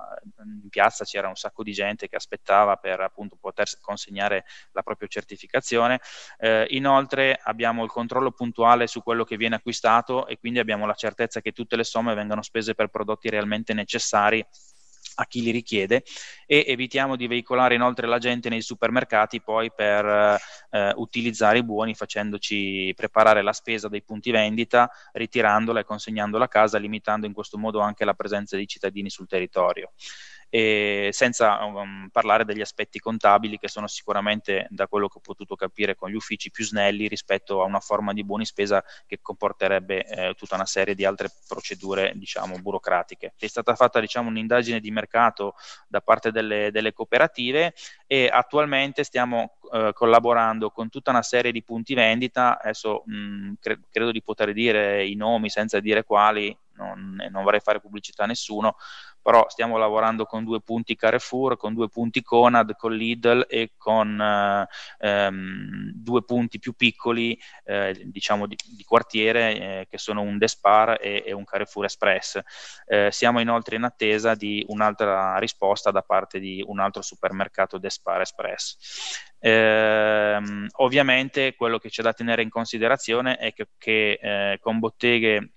in 0.44 0.68
piazza 0.68 1.04
c'era 1.04 1.28
un 1.28 1.36
sacco 1.36 1.62
di 1.62 1.72
gente 1.72 2.08
che 2.08 2.16
aspettava 2.16 2.76
per 2.76 3.00
appunto 3.00 3.36
poter 3.36 3.68
consegnare 3.80 4.44
la 4.72 4.82
propria 4.82 5.08
certificazione. 5.08 6.00
Eh, 6.38 6.66
inoltre 6.70 7.38
abbiamo 7.42 7.84
il 7.84 7.90
controllo 7.90 8.32
puntuale 8.32 8.86
su 8.86 9.02
quello 9.02 9.24
che 9.24 9.36
viene 9.36 9.56
acquistato 9.56 10.26
e 10.26 10.38
quindi 10.38 10.58
abbiamo 10.58 10.86
la 10.86 10.94
certezza 10.94 11.40
che 11.40 11.52
tutte 11.52 11.76
le 11.76 11.84
somme 11.84 12.14
vengano 12.14 12.42
spese 12.42 12.74
per 12.74 12.88
prodotti 12.88 13.28
realmente 13.28 13.74
necessari 13.74 14.44
a 15.16 15.26
chi 15.26 15.42
li 15.42 15.50
richiede 15.50 16.04
e 16.46 16.64
evitiamo 16.66 17.16
di 17.16 17.26
veicolare 17.26 17.74
inoltre 17.74 18.06
la 18.06 18.18
gente 18.18 18.48
nei 18.48 18.62
supermercati 18.62 19.40
poi 19.40 19.72
per 19.74 20.38
eh, 20.70 20.92
utilizzare 20.96 21.58
i 21.58 21.64
buoni 21.64 21.94
facendoci 21.94 22.92
preparare 22.94 23.42
la 23.42 23.52
spesa 23.52 23.88
dei 23.88 24.02
punti 24.02 24.30
vendita, 24.30 24.90
ritirandola 25.12 25.80
e 25.80 25.84
consegnandola 25.84 26.44
a 26.44 26.48
casa, 26.48 26.78
limitando 26.78 27.26
in 27.26 27.32
questo 27.32 27.58
modo 27.58 27.80
anche 27.80 28.04
la 28.04 28.14
presenza 28.14 28.56
dei 28.56 28.66
cittadini 28.66 29.10
sul 29.10 29.26
territorio 29.26 29.92
e 30.56 31.10
senza 31.12 31.62
um, 31.62 32.08
parlare 32.10 32.46
degli 32.46 32.62
aspetti 32.62 32.98
contabili 32.98 33.58
che 33.58 33.68
sono 33.68 33.86
sicuramente, 33.86 34.66
da 34.70 34.88
quello 34.88 35.06
che 35.06 35.18
ho 35.18 35.20
potuto 35.20 35.54
capire 35.54 35.94
con 35.94 36.08
gli 36.08 36.14
uffici, 36.14 36.50
più 36.50 36.64
snelli 36.64 37.08
rispetto 37.08 37.60
a 37.60 37.66
una 37.66 37.78
forma 37.78 38.14
di 38.14 38.24
buoni 38.24 38.46
spesa 38.46 38.82
che 39.06 39.18
comporterebbe 39.20 40.06
eh, 40.06 40.34
tutta 40.34 40.54
una 40.54 40.64
serie 40.64 40.94
di 40.94 41.04
altre 41.04 41.30
procedure, 41.46 42.12
diciamo, 42.14 42.58
burocratiche. 42.58 43.34
È 43.36 43.46
stata 43.46 43.74
fatta, 43.74 44.00
diciamo, 44.00 44.30
un'indagine 44.30 44.80
di 44.80 44.90
mercato 44.90 45.56
da 45.88 46.00
parte 46.00 46.30
delle, 46.30 46.70
delle 46.70 46.94
cooperative 46.94 47.74
e 48.06 48.30
attualmente 48.32 49.04
stiamo 49.04 49.58
eh, 49.70 49.90
collaborando 49.92 50.70
con 50.70 50.88
tutta 50.88 51.10
una 51.10 51.20
serie 51.20 51.52
di 51.52 51.62
punti 51.62 51.92
vendita, 51.92 52.58
adesso 52.58 53.02
mh, 53.04 53.52
cre- 53.60 53.80
credo 53.90 54.10
di 54.10 54.22
poter 54.22 54.54
dire 54.54 55.04
i 55.06 55.16
nomi 55.16 55.50
senza 55.50 55.80
dire 55.80 56.02
quali, 56.02 56.56
non, 56.76 57.16
non 57.30 57.42
vorrei 57.42 57.60
fare 57.60 57.80
pubblicità 57.80 58.24
a 58.24 58.26
nessuno, 58.26 58.76
però 59.26 59.44
stiamo 59.48 59.76
lavorando 59.76 60.24
con 60.24 60.44
due 60.44 60.60
punti 60.60 60.94
Carrefour, 60.94 61.56
con 61.56 61.74
due 61.74 61.88
punti 61.88 62.22
Conad, 62.22 62.76
con 62.76 62.92
Lidl 62.92 63.44
e 63.48 63.72
con 63.76 64.20
eh, 64.20 64.68
ehm, 65.00 65.90
due 65.94 66.22
punti 66.24 66.60
più 66.60 66.74
piccoli, 66.74 67.36
eh, 67.64 68.02
diciamo 68.04 68.46
di, 68.46 68.56
di 68.64 68.84
quartiere, 68.84 69.58
eh, 69.80 69.86
che 69.90 69.98
sono 69.98 70.20
un 70.20 70.38
Despar 70.38 70.98
e, 71.00 71.24
e 71.26 71.32
un 71.32 71.42
Carrefour 71.42 71.86
Express. 71.86 72.40
Eh, 72.86 73.08
siamo 73.10 73.40
inoltre 73.40 73.74
in 73.74 73.82
attesa 73.82 74.36
di 74.36 74.64
un'altra 74.68 75.38
risposta 75.38 75.90
da 75.90 76.02
parte 76.02 76.38
di 76.38 76.62
un 76.64 76.78
altro 76.78 77.02
supermercato 77.02 77.78
Despar 77.78 78.20
Express. 78.20 79.24
Eh, 79.40 80.38
ovviamente 80.76 81.56
quello 81.56 81.78
che 81.78 81.88
c'è 81.88 82.02
da 82.02 82.12
tenere 82.12 82.42
in 82.42 82.48
considerazione 82.48 83.38
è 83.38 83.52
che, 83.52 83.70
che 83.76 84.18
eh, 84.22 84.58
con 84.60 84.78
botteghe 84.78 85.50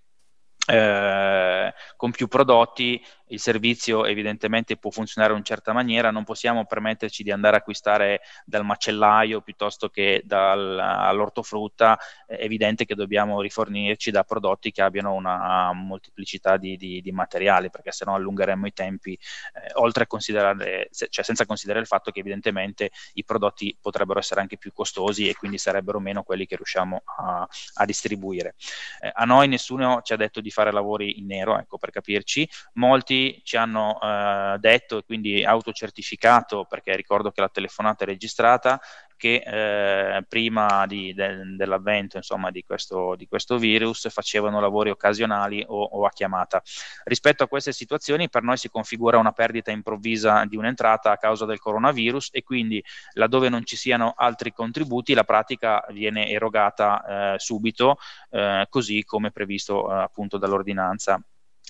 eh, 0.70 1.74
con 1.96 2.12
più 2.12 2.28
prodotti 2.28 3.04
il 3.30 3.40
servizio 3.40 4.06
evidentemente 4.06 4.78
può 4.78 4.92
funzionare 4.92 5.34
in 5.34 5.40
una 5.40 5.48
certa 5.48 5.74
maniera, 5.74 6.12
non 6.12 6.24
possiamo 6.24 6.66
permetterci 6.66 7.24
di 7.24 7.32
andare 7.32 7.56
a 7.56 7.60
acquistare 7.60 8.22
dal 8.46 8.66
macellaio 8.66 9.42
piuttosto 9.42 9.90
che 9.90 10.22
dall'ortofrutta, 10.26 11.98
è 12.26 12.38
evidente 12.40 12.86
che 12.86 12.96
dobbiamo 12.96 13.42
rifornirci 13.42 14.12
da 14.12 14.24
prodotti 14.24 14.72
che 14.72 14.82
abbiano 14.82 15.14
una 15.14 15.72
molteplicità 15.74 16.58
di, 16.58 16.78
di, 16.78 17.02
di 17.02 17.12
materiali, 17.12 17.70
perché 17.70 17.92
sennò 17.92 18.16
allungheremmo 18.16 18.68
i 18.68 18.74
tempi, 18.74 19.14
eh, 19.14 19.72
oltre 19.74 20.04
a 20.04 20.08
considerare, 20.08 20.90
cioè 20.92 21.24
senza 21.24 21.46
considerare 21.46 21.82
il 21.82 21.88
fatto 21.88 22.12
che 22.12 22.20
evidentemente 22.20 22.92
i 23.14 23.24
prodotti 23.24 23.78
potrebbero 23.80 24.20
essere 24.20 24.42
anche 24.42 24.58
più 24.58 24.74
costosi 24.74 25.28
e 25.28 25.36
quindi 25.36 25.58
sarebbero 25.58 26.00
meno 26.00 26.24
quelli 26.24 26.46
che 26.46 26.56
riusciamo 26.56 27.04
a, 27.18 27.48
a 27.76 27.86
distribuire. 27.86 28.56
Eh, 29.02 29.12
a 29.14 29.26
noi 29.26 29.48
nessuno 29.48 30.02
ci 30.04 30.14
ha 30.14 30.18
detto 30.18 30.42
di 30.42 30.52
fare 30.52 30.72
lavori 30.72 31.20
in 31.20 31.28
nero, 31.28 31.58
ecco 31.58 31.78
per 31.78 31.92
capirci, 31.92 32.50
molti 32.74 33.19
ci 33.44 33.58
hanno 33.58 34.00
eh, 34.02 34.58
detto 34.60 34.98
e 34.98 35.04
quindi 35.04 35.44
autocertificato, 35.44 36.66
perché 36.68 36.96
ricordo 36.96 37.32
che 37.32 37.42
la 37.42 37.50
telefonata 37.50 38.04
è 38.04 38.08
registrata, 38.08 38.80
che 39.20 39.44
eh, 39.46 40.24
prima 40.24 40.86
di, 40.88 41.14
de, 41.14 41.42
dell'avvento 41.58 42.16
insomma, 42.16 42.52
di, 42.52 42.64
questo, 42.64 43.16
di, 43.16 43.28
questo, 43.28 43.58
virus 43.58 44.10
facevano 44.10 44.62
lavori 44.62 44.92
occasionali 44.92 45.62
o, 45.68 45.84
o, 45.84 46.06
a 46.06 46.10
chiamata. 46.10 46.64
Rispetto 47.04 47.44
a 47.44 47.48
queste 47.48 47.74
situazioni 47.74 48.30
per 48.30 48.44
noi 48.44 48.56
si 48.56 48.70
configura 48.70 49.18
una 49.18 49.34
perdita 49.34 49.72
improvvisa 49.72 50.46
di 50.46 50.56
un'entrata 50.56 51.12
a 51.12 51.18
causa 51.18 51.46
del 51.46 51.60
coronavirus 51.60 52.30
e 52.32 52.44
quindi 52.44 52.82
laddove 53.14 53.50
non 53.50 53.66
ci 53.66 53.76
siano 53.76 54.14
altri 54.16 54.54
contributi 54.54 55.14
la 55.14 55.26
pratica 55.26 55.86
viene 55.90 56.30
erogata 56.30 57.34
eh, 57.34 57.40
subito 57.40 57.98
eh, 58.30 58.68
così 58.70 59.04
come 59.04 59.32
previsto 59.32 59.92
eh, 59.92 60.02
appunto 60.02 60.38
dall'ordinanza 60.38 61.22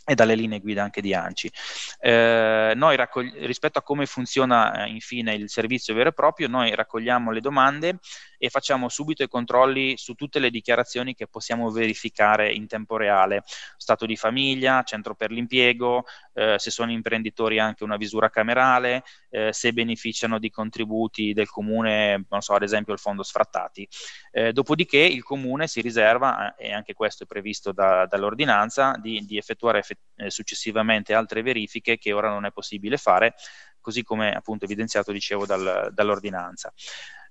e 0.09 0.15
dalle 0.15 0.33
linee 0.33 0.59
guida 0.59 0.81
anche 0.81 1.01
di 1.01 1.13
ANCI. 1.13 1.51
Eh, 1.99 2.73
noi 2.75 2.95
raccogli- 2.95 3.45
rispetto 3.45 3.77
a 3.77 3.83
come 3.83 4.07
funziona 4.07 4.85
eh, 4.85 4.89
infine 4.89 5.35
il 5.35 5.49
servizio 5.49 5.93
vero 5.93 6.09
e 6.09 6.13
proprio, 6.13 6.47
noi 6.47 6.73
raccogliamo 6.73 7.29
le 7.29 7.41
domande 7.41 7.99
e 8.39 8.49
facciamo 8.49 8.89
subito 8.89 9.21
i 9.21 9.27
controlli 9.27 9.97
su 9.97 10.15
tutte 10.15 10.39
le 10.39 10.49
dichiarazioni 10.49 11.13
che 11.13 11.27
possiamo 11.27 11.69
verificare 11.69 12.51
in 12.51 12.65
tempo 12.65 12.97
reale, 12.97 13.43
stato 13.77 14.05
di 14.05 14.15
famiglia, 14.15 14.81
centro 14.83 15.13
per 15.13 15.29
l'impiego, 15.29 16.05
eh, 16.33 16.55
se 16.57 16.71
sono 16.71 16.91
imprenditori 16.91 17.59
anche 17.59 17.83
una 17.83 17.97
visura 17.97 18.29
camerale, 18.29 19.03
eh, 19.29 19.51
se 19.51 19.73
beneficiano 19.73 20.39
di 20.39 20.49
contributi 20.49 21.33
del 21.33 21.49
comune, 21.49 22.25
non 22.29 22.41
so, 22.41 22.53
ad 22.53 22.63
esempio 22.63 22.93
il 22.93 22.99
fondo 22.99 23.23
sfrattati. 23.23 23.87
Eh, 24.31 24.53
dopodiché 24.53 24.99
il 24.99 25.21
comune 25.23 25.67
si 25.67 25.81
riserva, 25.81 26.55
eh, 26.55 26.67
e 26.69 26.73
anche 26.73 26.93
questo 26.93 27.23
è 27.23 27.27
previsto 27.27 27.73
da, 27.73 28.05
dall'ordinanza, 28.05 28.95
di, 29.01 29.25
di 29.25 29.37
effettuare 29.37 29.79
effett- 29.79 29.99
eh, 30.15 30.29
successivamente 30.29 31.13
altre 31.13 31.41
verifiche 31.41 31.97
che 31.97 32.13
ora 32.13 32.29
non 32.29 32.45
è 32.45 32.51
possibile 32.51 32.95
fare, 32.95 33.35
così 33.81 34.03
come 34.03 34.31
appunto 34.33 34.65
evidenziato, 34.65 35.11
dicevo, 35.11 35.45
dal, 35.45 35.89
dall'ordinanza. 35.93 36.73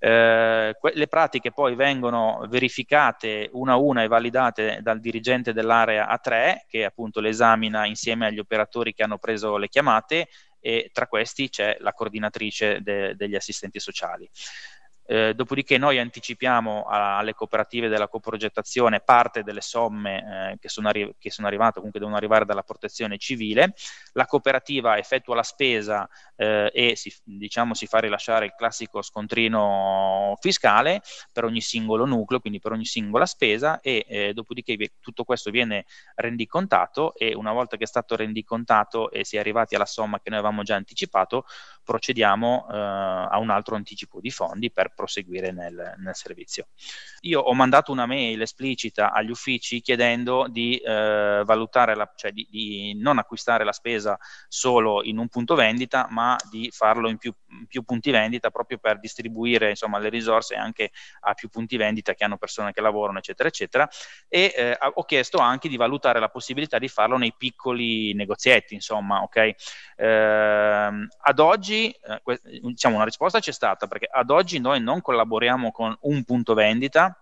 Eh, 0.01 0.77
que- 0.79 0.93
le 0.95 1.07
pratiche 1.09 1.51
poi 1.51 1.75
vengono 1.75 2.47
verificate 2.49 3.49
una 3.53 3.73
a 3.73 3.77
una 3.77 4.05
e 4.05 4.07
validate 4.09 4.79
dal 4.81 5.01
dirigente 5.01 5.53
dell'area 5.53 6.09
A3 6.09 6.67
che 6.69 6.85
appunto 6.85 7.19
le 7.21 7.31
esamina 7.31 7.85
insieme 7.85 8.27
agli 8.27 8.39
operatori 8.39 8.95
che 8.95 9.03
hanno 9.03 9.19
preso 9.19 9.57
le 9.57 9.69
chiamate 9.69 10.29
e 10.61 10.91
tra 10.93 11.09
questi 11.09 11.49
c'è 11.49 11.77
la 11.81 11.93
coordinatrice 11.93 12.81
de- 12.81 13.17
degli 13.17 13.35
assistenti 13.35 13.81
sociali. 13.81 14.29
Eh, 15.11 15.33
dopodiché 15.35 15.79
noi 15.79 15.99
anticipiamo 15.99 16.83
a, 16.83 17.17
alle 17.17 17.33
cooperative 17.33 17.89
della 17.89 18.09
coprogettazione 18.09 19.01
parte 19.01 19.43
delle 19.43 19.63
somme 19.63 20.53
eh, 20.53 20.59
che, 20.59 20.69
sono 20.69 20.89
arri- 20.89 21.15
che, 21.19 21.31
sono 21.31 21.47
arrivate, 21.47 21.77
comunque 21.77 21.99
devono 21.99 22.19
arrivare 22.19 22.45
dalla 22.45 22.63
protezione 22.63 23.17
civile, 23.17 23.73
la 24.13 24.27
cooperativa 24.27 24.99
effettua 24.99 25.35
la 25.35 25.43
spesa 25.43 26.07
eh, 26.39 26.71
e 26.73 26.97
si, 26.97 27.13
diciamo, 27.25 27.75
si 27.75 27.87
fa 27.87 27.99
rilasciare 27.99 28.47
il 28.47 28.55
classico 28.57 29.03
scontrino 29.03 30.37
fiscale 30.41 31.03
per 31.33 31.45
ogni 31.45 31.61
singolo 31.61 32.07
nucleo, 32.07 32.41
quindi 32.41 32.61
per 32.61 32.73
ogni 32.73 32.85
singola 32.85 33.27
spesa 33.27 33.81
e 33.81 34.07
eh, 34.09 34.33
dopodiché 34.33 34.77
tutto 35.01 35.25
questo 35.25 35.51
viene 35.51 35.85
rendicontato 36.15 37.15
e 37.15 37.35
una 37.35 37.53
volta 37.53 37.77
che 37.77 37.85
è 37.85 37.87
stato 37.87 38.15
rendicontato 38.15 39.11
e 39.11 39.25
si 39.25 39.37
è 39.37 39.41
arrivati 39.41 39.75
alla 39.75 39.85
somma 39.85 40.21
che 40.21 40.31
noi 40.31 40.39
avevamo 40.39 40.63
già 40.63 40.77
anticipato, 40.77 41.45
procediamo 41.83 42.67
eh, 42.71 42.77
a 42.77 43.39
un 43.39 43.51
altro 43.51 43.75
anticipo 43.75 44.21
di 44.21 44.31
fondi 44.31 44.71
per 44.71 44.93
proseguire 44.95 45.53
nel, 45.53 45.95
nel, 45.99 46.15
servizio. 46.15 46.69
Io 47.21 47.41
ho 47.41 47.55
mandato 47.55 47.93
una 47.93 48.07
mail 48.07 48.43
esplicita 48.43 49.11
agli 49.13 49.31
uffici 49.31 49.81
chiedendo 49.81 50.47
di 50.49 50.77
eh, 50.77 51.43
valutare, 51.45 51.95
la, 51.95 52.11
cioè 52.15 52.33
di, 52.33 52.47
di, 52.51 52.95
non 52.99 53.19
acquistare 53.19 53.65
la 53.65 53.73
spesa 53.73 54.19
solo 54.49 55.03
in 55.03 55.19
un 55.19 55.29
punto 55.29 55.55
vendita, 55.55 56.07
ma 56.11 56.28
di 56.51 56.71
farlo 56.71 57.09
in 57.09 57.17
più, 57.19 57.33
in 57.51 57.67
più 57.67 57.83
punti 57.83 58.11
vendita 58.11 58.51
proprio 58.51 58.79
per 58.79 58.99
distribuire 58.99 59.71
insomma, 59.71 59.99
le 59.99 60.09
risorse 60.09 60.55
anche 60.55 60.91
a 61.21 61.35
più 61.35 61.49
punti 61.49 61.77
vendita 61.77 62.15
che 62.15 62.25
hanno 62.25 62.37
persone 62.37 62.73
che 62.73 62.81
lavorano, 62.81 63.19
eccetera, 63.19 63.49
eccetera. 63.49 63.89
E 64.29 64.53
eh, 64.57 64.79
ho 64.95 65.05
chiesto 65.05 65.39
anche 65.39 65.69
di 65.69 65.77
valutare 65.77 66.21
la 66.21 66.29
possibilità 66.29 66.79
di 66.79 66.89
farlo 66.89 67.17
nei 67.17 67.35
piccoli 67.37 68.15
negozietti, 68.15 68.75
insomma, 68.75 69.23
ok? 69.23 69.55
Eh, 69.97 71.09
ad 71.21 71.39
oggi, 71.39 71.91
eh, 71.91 72.41
diciamo, 72.63 72.97
una 72.97 73.05
risposta 73.05 73.41
c'è 73.41 73.53
stata 73.53 73.87
perché 73.87 74.09
ad 74.11 74.31
oggi 74.31 74.59
noi 74.59 74.81
non 74.81 75.01
collaboriamo 75.01 75.71
con 75.71 75.97
un 76.01 76.25
punto 76.25 76.55
vendita, 76.55 77.17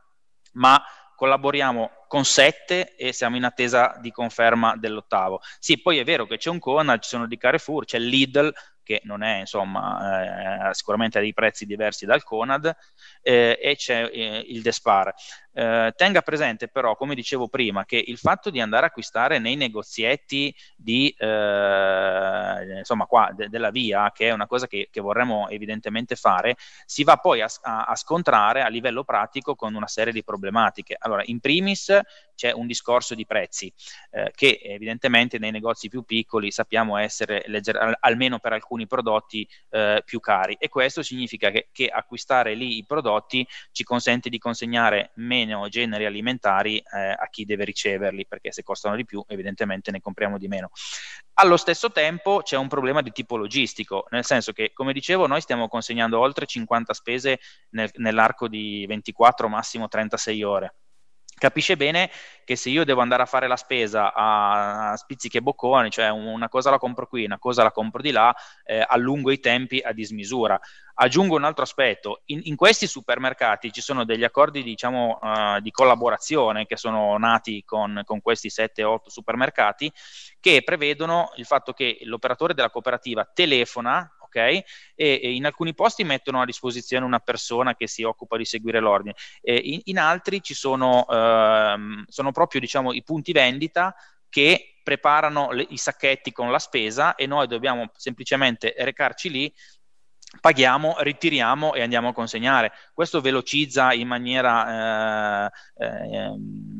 ma 0.52 0.82
collaboriamo 1.16 1.90
con 2.06 2.24
sette 2.24 2.94
e 2.96 3.12
siamo 3.12 3.36
in 3.36 3.44
attesa 3.44 3.96
di 4.00 4.10
conferma 4.10 4.76
dell'ottavo. 4.76 5.40
Sì, 5.58 5.80
poi 5.80 5.98
è 5.98 6.04
vero 6.04 6.26
che 6.26 6.36
c'è 6.36 6.50
un 6.50 6.58
Conad, 6.58 7.00
ci 7.00 7.08
sono 7.08 7.26
di 7.26 7.36
Carrefour, 7.36 7.84
c'è 7.84 7.98
Lidl 7.98 8.52
che 8.86 9.00
non 9.02 9.24
è 9.24 9.40
insomma 9.40 10.68
eh, 10.70 10.74
sicuramente 10.74 11.18
ha 11.18 11.20
dei 11.20 11.34
prezzi 11.34 11.66
diversi 11.66 12.06
dal 12.06 12.22
Conad 12.22 12.72
eh, 13.20 13.58
e 13.60 13.74
c'è 13.74 14.08
eh, 14.12 14.44
il 14.46 14.62
Despar. 14.62 15.12
Eh, 15.52 15.92
tenga 15.96 16.20
presente 16.20 16.68
però, 16.68 16.94
come 16.94 17.16
dicevo 17.16 17.48
prima, 17.48 17.84
che 17.84 18.00
il 18.06 18.18
fatto 18.18 18.50
di 18.50 18.60
andare 18.60 18.84
a 18.84 18.88
acquistare 18.88 19.40
nei 19.40 19.56
negozietti 19.56 20.54
di, 20.76 21.12
eh, 21.18 22.78
insomma, 22.78 23.06
qua, 23.06 23.32
de- 23.34 23.48
della 23.48 23.70
via, 23.70 24.12
che 24.14 24.28
è 24.28 24.32
una 24.32 24.46
cosa 24.46 24.68
che, 24.68 24.88
che, 24.92 25.00
vorremmo 25.00 25.48
evidentemente 25.48 26.14
fare, 26.14 26.56
si 26.84 27.02
va 27.02 27.16
poi 27.16 27.40
a, 27.40 27.48
a, 27.62 27.84
a, 27.86 27.96
scontrare 27.96 28.62
a 28.62 28.68
livello 28.68 29.02
pratico 29.02 29.56
con 29.56 29.74
una 29.74 29.88
serie 29.88 30.12
di 30.12 30.22
problematiche. 30.22 30.94
Allora, 30.96 31.22
in 31.24 31.40
primis 31.40 31.95
c'è 32.34 32.52
un 32.52 32.66
discorso 32.66 33.14
di 33.14 33.24
prezzi 33.24 33.72
eh, 34.10 34.30
che 34.34 34.60
evidentemente 34.62 35.38
nei 35.38 35.50
negozi 35.50 35.88
più 35.88 36.02
piccoli 36.02 36.50
sappiamo 36.50 36.96
essere 36.96 37.42
legger- 37.46 37.96
almeno 38.00 38.38
per 38.38 38.52
alcuni 38.52 38.86
prodotti 38.86 39.48
eh, 39.70 40.02
più 40.04 40.20
cari 40.20 40.56
e 40.58 40.68
questo 40.68 41.02
significa 41.02 41.50
che, 41.50 41.68
che 41.72 41.88
acquistare 41.88 42.54
lì 42.54 42.76
i 42.76 42.84
prodotti 42.84 43.46
ci 43.72 43.84
consente 43.84 44.28
di 44.28 44.38
consegnare 44.38 45.10
meno 45.14 45.68
generi 45.68 46.04
alimentari 46.04 46.78
eh, 46.78 47.10
a 47.10 47.28
chi 47.30 47.44
deve 47.44 47.64
riceverli, 47.64 48.26
perché 48.26 48.52
se 48.52 48.62
costano 48.62 48.96
di 48.96 49.04
più 49.04 49.24
evidentemente 49.28 49.90
ne 49.90 50.00
compriamo 50.00 50.38
di 50.38 50.48
meno. 50.48 50.70
Allo 51.34 51.56
stesso 51.56 51.92
tempo 51.92 52.40
c'è 52.42 52.56
un 52.56 52.68
problema 52.68 53.02
di 53.02 53.12
tipo 53.12 53.36
logistico, 53.36 54.06
nel 54.10 54.24
senso 54.24 54.52
che, 54.52 54.72
come 54.72 54.92
dicevo, 54.92 55.26
noi 55.26 55.40
stiamo 55.40 55.68
consegnando 55.68 56.18
oltre 56.18 56.46
50 56.46 56.94
spese 56.94 57.40
nel, 57.70 57.90
nell'arco 57.96 58.48
di 58.48 58.84
24, 58.86 59.48
massimo 59.48 59.88
36 59.88 60.42
ore 60.42 60.74
capisce 61.38 61.76
bene 61.76 62.10
che 62.44 62.56
se 62.56 62.70
io 62.70 62.84
devo 62.84 63.00
andare 63.00 63.22
a 63.22 63.26
fare 63.26 63.46
la 63.48 63.56
spesa 63.56 64.12
a 64.14 64.96
spizzichi 64.96 65.36
e 65.36 65.42
bocconi, 65.42 65.90
cioè 65.90 66.08
una 66.08 66.48
cosa 66.48 66.70
la 66.70 66.78
compro 66.78 67.06
qui, 67.06 67.24
una 67.24 67.38
cosa 67.38 67.62
la 67.62 67.72
compro 67.72 68.00
di 68.00 68.10
là, 68.10 68.34
eh, 68.64 68.84
allungo 68.86 69.30
i 69.30 69.40
tempi 69.40 69.80
a 69.80 69.92
dismisura. 69.92 70.58
Aggiungo 70.94 71.36
un 71.36 71.44
altro 71.44 71.64
aspetto, 71.64 72.22
in, 72.26 72.40
in 72.44 72.56
questi 72.56 72.86
supermercati 72.86 73.70
ci 73.70 73.82
sono 73.82 74.04
degli 74.04 74.24
accordi 74.24 74.62
diciamo, 74.62 75.18
uh, 75.20 75.60
di 75.60 75.70
collaborazione 75.70 76.64
che 76.64 76.76
sono 76.76 77.18
nati 77.18 77.64
con, 77.66 78.00
con 78.04 78.22
questi 78.22 78.48
7-8 78.48 79.08
supermercati 79.08 79.92
che 80.40 80.62
prevedono 80.64 81.32
il 81.36 81.44
fatto 81.44 81.72
che 81.72 81.98
l'operatore 82.04 82.54
della 82.54 82.70
cooperativa 82.70 83.28
telefona 83.30 84.15
e, 84.44 84.64
e, 84.94 85.34
in 85.34 85.46
alcuni 85.46 85.74
posti 85.74 86.04
mettono 86.04 86.40
a 86.40 86.44
disposizione 86.44 87.04
una 87.04 87.18
persona 87.20 87.74
che 87.74 87.86
si 87.86 88.02
occupa 88.02 88.36
di 88.36 88.44
seguire 88.44 88.80
l'ordine, 88.80 89.14
in, 89.42 89.80
in, 89.84 89.98
altri 89.98 90.42
ci 90.42 90.54
sono, 90.54 91.06
ehm, 91.08 92.04
sono 92.08 92.32
proprio 92.32 92.60
diciamo, 92.60 92.92
i 92.92 93.02
punti 93.02 93.32
vendita 93.32 93.94
che 94.28 94.76
preparano 94.82 95.50
le, 95.50 95.66
i 95.70 95.76
sacchetti 95.76 96.32
con 96.32 96.50
la 96.50 96.58
spesa 96.58 97.14
e 97.14 97.26
noi 97.26 97.46
dobbiamo 97.46 97.90
semplicemente 97.96 98.74
recarci 98.78 99.30
lì 99.30 99.52
paghiamo, 100.40 100.96
ritiriamo 100.98 101.74
e 101.74 101.82
andiamo 101.82 102.08
a 102.08 102.12
consegnare. 102.12 102.72
Questo 102.92 103.20
velocizza 103.20 103.92
in 103.92 104.08
maniera 104.08 105.46
eh, 105.46 105.84
eh, 105.84 106.32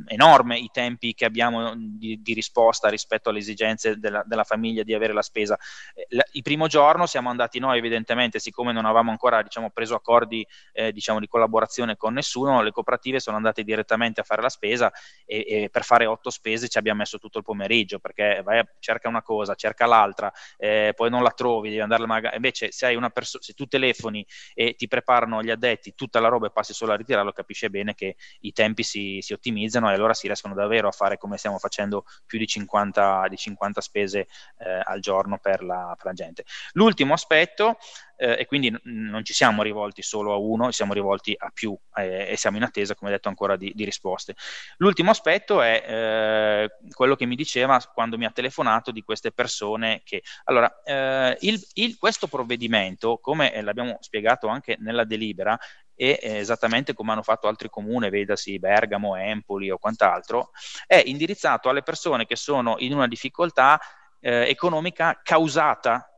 enorme 0.07 0.59
i 0.59 0.71
tempi 0.73 1.15
che 1.15 1.25
abbiamo 1.25 1.75
di, 1.77 2.21
di 2.23 2.35
risposta 2.35 2.89
rispetto 2.89 3.31
alle 3.31 3.39
esigenze 3.39 3.99
della, 3.99 4.23
della, 4.27 4.45
famiglia 4.45 4.83
di 4.83 4.95
avere 4.95 5.13
la 5.13 5.23
spesa. 5.23 5.59
Eh, 5.95 6.07
il 6.33 6.43
primo 6.43 6.67
giorno 6.67 7.07
siamo 7.07 7.31
andati 7.31 7.59
noi, 7.59 7.79
evidentemente, 7.79 8.39
siccome 8.39 8.73
non 8.73 8.85
avevamo 8.85 9.11
ancora 9.11 9.43
diciamo, 9.43 9.71
preso 9.71 9.95
accordi 9.95 10.47
eh, 10.73 10.93
diciamo, 10.93 11.21
di 11.21 11.27
collaborazione 11.27 11.97
con 11.97 12.13
nessuno, 12.15 12.63
le 12.63 12.71
cooperative 12.71 13.21
sono 13.21 13.37
andate 13.37 13.63
direttamente 13.65 14.21
a 14.21 14.25
fare 14.25 14.43
la 14.43 14.49
spesa 14.49 14.93
e, 15.25 15.45
e, 15.49 15.69
per 15.71 15.85
fare 15.85 16.07
otto 16.07 16.31
spese 16.31 16.69
ci 16.69 16.79
abbiamo 16.79 17.01
messo 17.01 17.19
tutto 17.19 17.39
il 17.39 17.45
pomeriggio 17.45 17.99
perché 17.99 18.41
vai 18.45 18.59
a, 18.59 18.67
cerca 18.79 19.09
una 19.09 19.23
cosa, 19.23 19.55
cerca 19.55 19.87
l'altra, 19.87 20.33
eh, 20.57 20.93
poi 20.95 21.11
non 21.11 21.23
la 21.23 21.31
trovi, 21.31 21.69
devi 21.69 21.81
andare 21.81 22.07
magari. 22.07 22.37
Invece, 22.37 22.73
se 22.73 22.87
hai 22.87 22.97
una 22.97 23.11
persona 23.11 23.43
se 23.43 23.53
tu 23.53 23.67
telefoni 23.67 24.27
e 24.55 24.75
ti 24.75 24.87
preparano 24.89 25.43
gli 25.43 25.51
addetti 25.51 25.95
tutta 25.95 26.21
la 26.21 26.29
roba 26.29 26.47
e 26.47 26.51
passi 26.51 26.73
solo 26.73 26.93
a 26.93 26.97
ritirarlo, 26.97 27.33
capisce 27.33 27.71
bene 27.71 27.95
che 27.95 28.17
i 28.41 28.53
tempi 28.53 28.83
si, 28.83 29.19
si 29.21 29.33
ottimizzano 29.33 29.91
e 29.93 29.96
allora 29.97 30.15
si 30.15 30.27
riescono 30.27 30.55
davvero 30.55 30.89
a 30.89 30.93
fare 30.93 31.19
come 31.19 31.37
stiamo 31.37 31.59
facendo 31.59 32.05
più 32.25 32.39
di 32.39 32.47
50, 32.47 33.27
di 33.29 33.37
50 33.37 33.81
spese 33.81 34.29
eh, 34.59 34.81
al 34.85 35.01
giorno 35.01 35.39
per 35.39 35.63
la, 35.63 35.95
per 35.97 36.07
la 36.07 36.13
gente. 36.13 36.45
L'ultimo 36.73 37.15
aspetto 37.15 37.79
eh, 38.17 38.37
e 38.39 38.47
quindi 38.47 38.71
n- 38.71 38.81
non 38.83 39.25
ci 39.25 39.33
siamo 39.33 39.63
rivolti 39.63 40.03
solo 40.03 40.33
a 40.33 40.37
uno, 40.37 40.71
siamo 40.71 40.93
rivolti 40.93 41.35
a 41.37 41.51
più 41.53 41.77
eh, 41.95 42.31
e 42.31 42.37
siamo 42.37 42.57
in 42.57 42.63
attesa, 42.63 42.95
come 42.95 43.11
detto, 43.11 43.29
ancora 43.29 43.57
di, 43.57 43.73
di 43.75 43.85
risposte. 43.85 44.35
L'ultimo 44.79 45.11
aspetto 45.11 45.61
è 45.61 45.85
eh, 45.87 46.89
quello 46.91 47.15
che 47.15 47.27
mi 47.27 47.37
diceva 47.37 47.81
quando 47.93 48.17
mi 48.17 48.25
ha 48.25 48.31
telefonato 48.31 48.91
di 48.91 49.03
queste 49.03 49.33
persone 49.33 50.03
che... 50.05 50.23
Allora, 50.45 50.83
eh, 50.83 51.37
il, 51.41 51.63
il, 51.75 51.99
questo 51.99 52.27
provvedimento, 52.27 53.19
come 53.19 53.61
l'abbiamo 53.63 53.99
spiegato 54.01 54.49
anche 54.49 54.77
nella 54.81 55.05
delibera, 55.05 55.59
e 55.97 56.19
esattamente 56.23 56.95
come 56.95 57.13
hanno 57.13 57.23
fatto 57.23 57.49
altri 57.49 57.69
comuni, 57.71 58.11
vedasi 58.11 58.59
Bergamo, 58.59 59.17
Empoli 59.17 59.71
o 59.71 59.79
quant'altro, 59.79 60.51
è 60.87 61.03
indirizzato 61.05 61.69
alle 61.69 61.83
persone 61.83 62.27
che 62.27 62.37
sono 62.37 62.77
in 62.79 62.93
una 62.93 63.09
difficoltà 63.09 63.81
eh, 64.21 64.49
economica 64.49 65.21
causata 65.23 66.09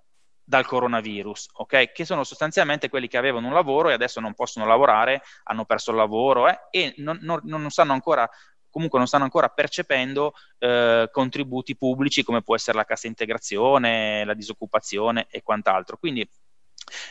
dal 0.42 0.66
coronavirus, 0.66 1.50
ok? 1.52 1.92
Che 1.92 2.04
sono 2.04 2.24
sostanzialmente 2.24 2.88
quelli 2.88 3.06
che 3.06 3.18
avevano 3.18 3.46
un 3.46 3.52
lavoro 3.52 3.90
e 3.90 3.92
adesso 3.92 4.18
non 4.18 4.34
possono 4.34 4.66
lavorare, 4.66 5.22
hanno 5.44 5.64
perso 5.64 5.90
il 5.90 5.98
lavoro 5.98 6.48
eh, 6.48 6.58
e 6.70 6.94
non, 6.98 7.18
non, 7.20 7.40
non, 7.44 7.68
stanno 7.70 7.92
ancora 7.92 8.28
comunque 8.70 8.98
non 8.98 9.08
stanno 9.08 9.24
ancora 9.24 9.48
percependo 9.48 10.32
eh, 10.58 11.08
contributi 11.10 11.76
pubblici 11.76 12.22
come 12.22 12.42
può 12.42 12.54
essere 12.54 12.76
la 12.76 12.84
cassa 12.84 13.06
integrazione, 13.06 14.24
la 14.24 14.34
disoccupazione 14.34 15.26
e 15.30 15.42
quant'altro. 15.42 15.98
Quindi 15.98 16.26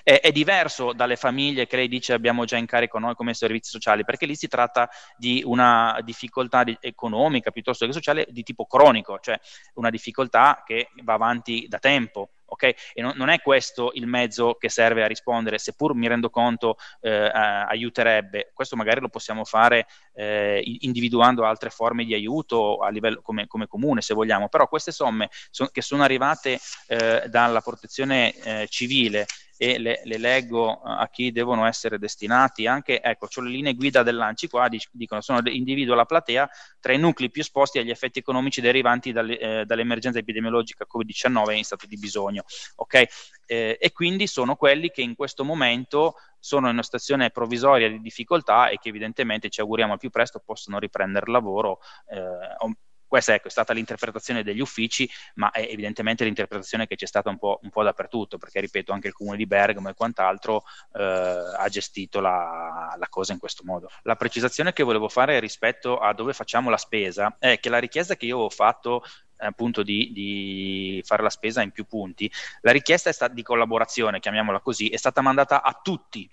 è, 0.03 0.19
è, 0.21 0.31
diverso 0.31 0.93
dalle 0.93 1.15
famiglie 1.15 1.67
che 1.67 1.75
lei 1.75 1.87
dice 1.87 2.13
abbiamo 2.13 2.45
già 2.45 2.57
in 2.57 2.65
carico 2.65 2.99
noi 2.99 3.15
come 3.15 3.33
servizi 3.33 3.71
sociali, 3.71 4.03
perché 4.03 4.25
lì 4.25 4.35
si 4.35 4.47
tratta 4.47 4.89
di 5.17 5.41
una 5.45 5.99
difficoltà 6.03 6.63
di, 6.63 6.77
economica 6.79 7.51
piuttosto 7.51 7.85
che 7.85 7.93
sociale 7.93 8.27
di 8.29 8.43
tipo 8.43 8.65
cronico, 8.65 9.19
cioè 9.19 9.39
una 9.75 9.89
difficoltà 9.89 10.63
che 10.65 10.89
va 11.03 11.13
avanti 11.13 11.65
da 11.67 11.79
tempo. 11.79 12.29
Okay? 12.49 12.73
E 12.93 13.01
non, 13.01 13.13
non, 13.15 13.27
è 13.27 13.41
questo 13.41 13.91
il 13.95 14.07
mezzo 14.07 14.53
che 14.53 14.69
serve 14.69 15.03
a 15.03 15.07
rispondere, 15.07 15.57
seppur 15.57 15.93
mi 15.93 16.07
rendo 16.07 16.29
conto 16.29 16.77
eh, 17.01 17.11
aiuterebbe, 17.11 18.51
questo 18.53 18.77
magari 18.77 19.01
lo 19.01 19.09
possiamo 19.09 19.43
fare 19.43 19.85
eh, 20.13 20.61
individuando 20.79 21.43
altre 21.43 21.69
forme 21.69 22.05
di 22.05 22.13
aiuto 22.13 22.77
a 22.77 22.89
livello 22.89 23.21
come, 23.21 23.47
come 23.47 23.67
comune 23.67 24.01
se 24.01 24.13
vogliamo, 24.13 24.47
però 24.47 24.67
queste 24.67 24.91
somme 24.91 25.29
so, 25.49 25.67
che 25.67 25.81
sono 25.81 26.03
arrivate 26.03 26.57
eh, 26.87 27.25
dalla 27.27 27.59
protezione 27.59 28.33
eh, 28.33 28.67
civile 28.69 29.25
e 29.57 29.79
le, 29.79 30.01
le, 30.03 30.17
leggo 30.17 30.77
eh, 30.77 30.79
a 30.83 31.09
chi 31.09 31.31
devono 31.31 31.65
essere 31.65 31.97
destinati 31.97 32.67
anche, 32.67 33.01
ecco, 33.01 33.27
le 33.41 33.49
linee 33.49 33.73
guida 33.73 34.03
dell'ANCI 34.03 34.47
qua, 34.47 34.69
dicono, 34.91 35.21
sono 35.21 35.41
individua 35.49 35.95
la 35.95 36.05
platea 36.05 36.49
tra 36.79 36.93
i 36.93 36.99
nuclei 36.99 37.29
più 37.29 37.41
esposti 37.41 37.79
agli 37.79 37.89
effetti 37.89 38.19
economici 38.19 38.61
derivanti 38.61 39.11
dalle, 39.11 39.39
eh, 39.39 39.65
dall'emergenza 39.65 40.19
epidemiologica 40.19 40.85
Covid-19 40.91 41.51
in 41.55 41.63
stato 41.63 41.87
di 41.87 41.97
bisogno, 41.97 42.43
ok? 42.75 43.05
Eh, 43.45 43.77
e 43.79 43.91
quindi 43.91 44.27
sono 44.27 44.55
quelli 44.55 44.89
che 44.91 45.01
in 45.01 45.15
questo 45.15 45.43
momento 45.43 46.15
sono 46.39 46.67
in 46.67 46.73
una 46.73 46.83
situazione 46.83 47.31
provvisoria 47.31 47.89
di 47.89 47.99
difficoltà 47.99 48.69
e 48.69 48.77
che 48.77 48.89
evidentemente 48.89 49.49
ci 49.49 49.61
auguriamo 49.61 49.93
al 49.93 49.99
più 49.99 50.09
presto 50.09 50.41
possano 50.45 50.79
riprendere 50.79 51.31
lavoro 51.31 51.79
eh, 52.09 52.77
Questa 53.07 53.33
ecco, 53.33 53.47
è 53.47 53.51
stata 53.51 53.73
l'interpretazione 53.73 54.43
degli 54.43 54.59
uffici, 54.59 55.09
ma 55.35 55.51
è 55.51 55.61
evidentemente 55.61 56.25
l'interpretazione 56.25 56.87
che 56.87 56.95
c'è 56.95 57.05
stata 57.05 57.29
un 57.29 57.37
po', 57.37 57.59
un 57.63 57.69
po 57.69 57.83
dappertutto, 57.83 58.37
perché 58.37 58.59
ripeto, 58.59 58.91
anche 58.91 59.07
il 59.07 59.13
comune 59.13 59.37
di 59.37 59.47
Bergamo 59.47 59.89
e 59.89 59.93
quant'altro 59.93 60.63
eh, 60.93 61.01
ha 61.01 61.67
gestito 61.69 62.19
la, 62.19 62.95
la, 62.97 63.07
cosa 63.09 63.33
in 63.33 63.39
questo 63.39 63.63
modo. 63.65 63.89
La 64.03 64.15
precisazione 64.15 64.73
che 64.73 64.83
volevo 64.83 65.07
fare 65.07 65.39
rispetto 65.39 65.99
a 65.99 66.13
dove 66.13 66.33
facciamo 66.33 66.69
la 66.69 66.77
spesa 66.77 67.37
è 67.39 67.59
che 67.59 67.69
la 67.69 67.79
richiesta 67.79 68.15
che 68.15 68.25
io 68.25 68.39
ho 68.39 68.49
fatto 68.49 69.03
appunto 69.37 69.83
di, 69.83 70.11
di, 70.11 71.01
fare 71.05 71.23
la 71.23 71.29
spesa 71.29 71.61
in 71.61 71.71
più 71.71 71.85
punti, 71.85 72.29
la 72.61 72.71
richiesta 72.71 73.27
di 73.27 73.43
collaborazione, 73.43 74.19
chiamiamola 74.19 74.59
così, 74.59 74.89
è 74.89 74.97
stata 74.97 75.21
mandata 75.21 75.61
a 75.61 75.79
tutti 75.81 76.29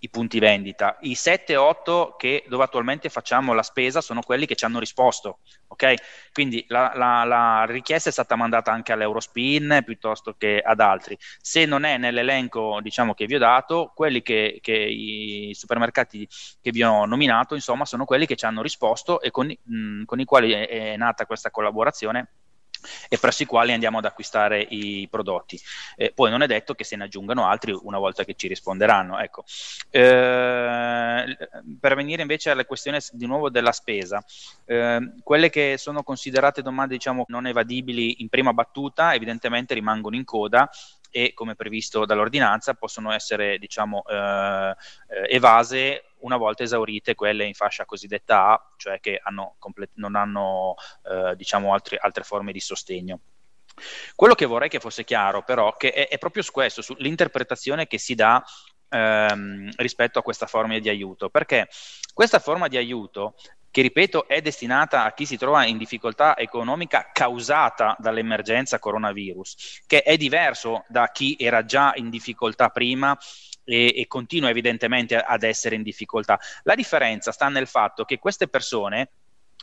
i 0.00 0.10
punti 0.10 0.38
vendita. 0.38 0.96
I 1.00 1.12
7-8 1.12 2.16
che 2.16 2.44
dove 2.48 2.64
attualmente 2.64 3.08
facciamo 3.08 3.52
la 3.52 3.62
spesa 3.62 4.00
sono 4.00 4.20
quelli 4.22 4.46
che 4.46 4.54
ci 4.54 4.64
hanno 4.64 4.78
risposto, 4.78 5.40
ok? 5.68 5.94
Quindi 6.32 6.64
la, 6.68 6.92
la, 6.94 7.24
la, 7.24 7.64
richiesta 7.66 8.08
è 8.08 8.12
stata 8.12 8.36
mandata 8.36 8.72
anche 8.72 8.92
all'Eurospin 8.92 9.82
piuttosto 9.84 10.34
che 10.36 10.60
ad 10.60 10.80
altri. 10.80 11.16
Se 11.40 11.64
non 11.64 11.84
è 11.84 11.96
nell'elenco, 11.98 12.80
diciamo, 12.82 13.14
che 13.14 13.26
vi 13.26 13.34
ho 13.34 13.38
dato, 13.38 13.92
quelli 13.94 14.22
che, 14.22 14.58
che 14.60 14.72
i 14.72 15.50
supermercati 15.54 16.28
che 16.60 16.70
vi 16.70 16.82
ho 16.82 17.04
nominato, 17.04 17.54
insomma, 17.54 17.84
sono 17.84 18.04
quelli 18.04 18.26
che 18.26 18.36
ci 18.36 18.44
hanno 18.44 18.62
risposto 18.62 19.20
e 19.20 19.30
con, 19.30 19.46
mh, 19.46 20.04
con 20.04 20.20
i 20.20 20.24
quali 20.24 20.52
è, 20.52 20.68
è 20.68 20.96
nata 20.96 21.26
questa 21.26 21.50
collaborazione 21.50 22.28
e 23.08 23.18
presso 23.18 23.42
i 23.42 23.46
quali 23.46 23.72
andiamo 23.72 23.98
ad 23.98 24.04
acquistare 24.04 24.60
i 24.60 25.06
prodotti. 25.10 25.60
Eh, 25.96 26.12
poi 26.12 26.30
non 26.30 26.42
è 26.42 26.46
detto 26.46 26.74
che 26.74 26.84
se 26.84 26.96
ne 26.96 27.04
aggiungano 27.04 27.46
altri 27.46 27.76
una 27.82 27.98
volta 27.98 28.24
che 28.24 28.34
ci 28.34 28.48
risponderanno. 28.48 29.18
Ecco. 29.18 29.44
Eh, 29.90 31.36
per 31.80 31.94
venire 31.94 32.22
invece 32.22 32.50
alla 32.50 32.64
questione 32.64 33.00
di 33.12 33.26
nuovo 33.26 33.50
della 33.50 33.72
spesa, 33.72 34.24
eh, 34.64 35.12
quelle 35.22 35.50
che 35.50 35.76
sono 35.78 36.02
considerate 36.02 36.62
domande 36.62 36.94
diciamo, 36.94 37.24
non 37.28 37.46
evadibili 37.46 38.22
in 38.22 38.28
prima 38.28 38.52
battuta 38.52 39.14
evidentemente 39.14 39.74
rimangono 39.74 40.16
in 40.16 40.24
coda 40.24 40.68
e 41.10 41.32
come 41.34 41.54
previsto 41.54 42.04
dall'ordinanza 42.04 42.74
possono 42.74 43.12
essere 43.12 43.58
diciamo, 43.58 44.02
eh, 44.06 44.74
eh, 45.08 45.34
evase 45.34 46.04
una 46.20 46.36
volta 46.36 46.62
esaurite 46.62 47.14
quelle 47.14 47.44
in 47.44 47.54
fascia 47.54 47.84
cosiddetta 47.84 48.52
A, 48.52 48.72
cioè 48.76 49.00
che 49.00 49.20
hanno 49.22 49.54
complet- 49.58 49.92
non 49.94 50.14
hanno 50.14 50.74
eh, 51.04 51.34
diciamo 51.36 51.72
altri, 51.72 51.96
altre 52.00 52.24
forme 52.24 52.52
di 52.52 52.60
sostegno. 52.60 53.20
Quello 54.14 54.34
che 54.34 54.46
vorrei 54.46 54.68
che 54.68 54.80
fosse 54.80 55.04
chiaro 55.04 55.42
però 55.42 55.76
che 55.76 55.92
è, 55.92 56.08
è 56.08 56.18
proprio 56.18 56.42
su 56.42 56.50
questo, 56.52 56.82
sull'interpretazione 56.82 57.86
che 57.86 57.98
si 57.98 58.14
dà 58.14 58.42
ehm, 58.88 59.70
rispetto 59.76 60.18
a 60.18 60.22
questa 60.22 60.46
forma 60.46 60.78
di 60.78 60.88
aiuto, 60.88 61.30
perché 61.30 61.68
questa 62.12 62.38
forma 62.38 62.68
di 62.68 62.76
aiuto 62.76 63.34
che 63.70 63.82
ripeto 63.82 64.26
è 64.26 64.40
destinata 64.40 65.04
a 65.04 65.12
chi 65.12 65.26
si 65.26 65.36
trova 65.36 65.64
in 65.64 65.76
difficoltà 65.76 66.36
economica 66.36 67.10
causata 67.12 67.94
dall'emergenza 67.98 68.78
coronavirus, 68.78 69.82
che 69.86 70.02
è 70.02 70.16
diverso 70.16 70.84
da 70.88 71.10
chi 71.12 71.36
era 71.38 71.64
già 71.64 71.92
in 71.94 72.08
difficoltà 72.10 72.70
prima 72.70 73.16
e, 73.68 73.92
e 73.94 74.06
continua 74.06 74.48
evidentemente 74.48 75.16
ad 75.16 75.42
essere 75.42 75.74
in 75.74 75.82
difficoltà. 75.82 76.38
La 76.62 76.74
differenza 76.74 77.30
sta 77.32 77.48
nel 77.48 77.66
fatto 77.66 78.04
che 78.04 78.18
queste 78.18 78.48
persone 78.48 79.10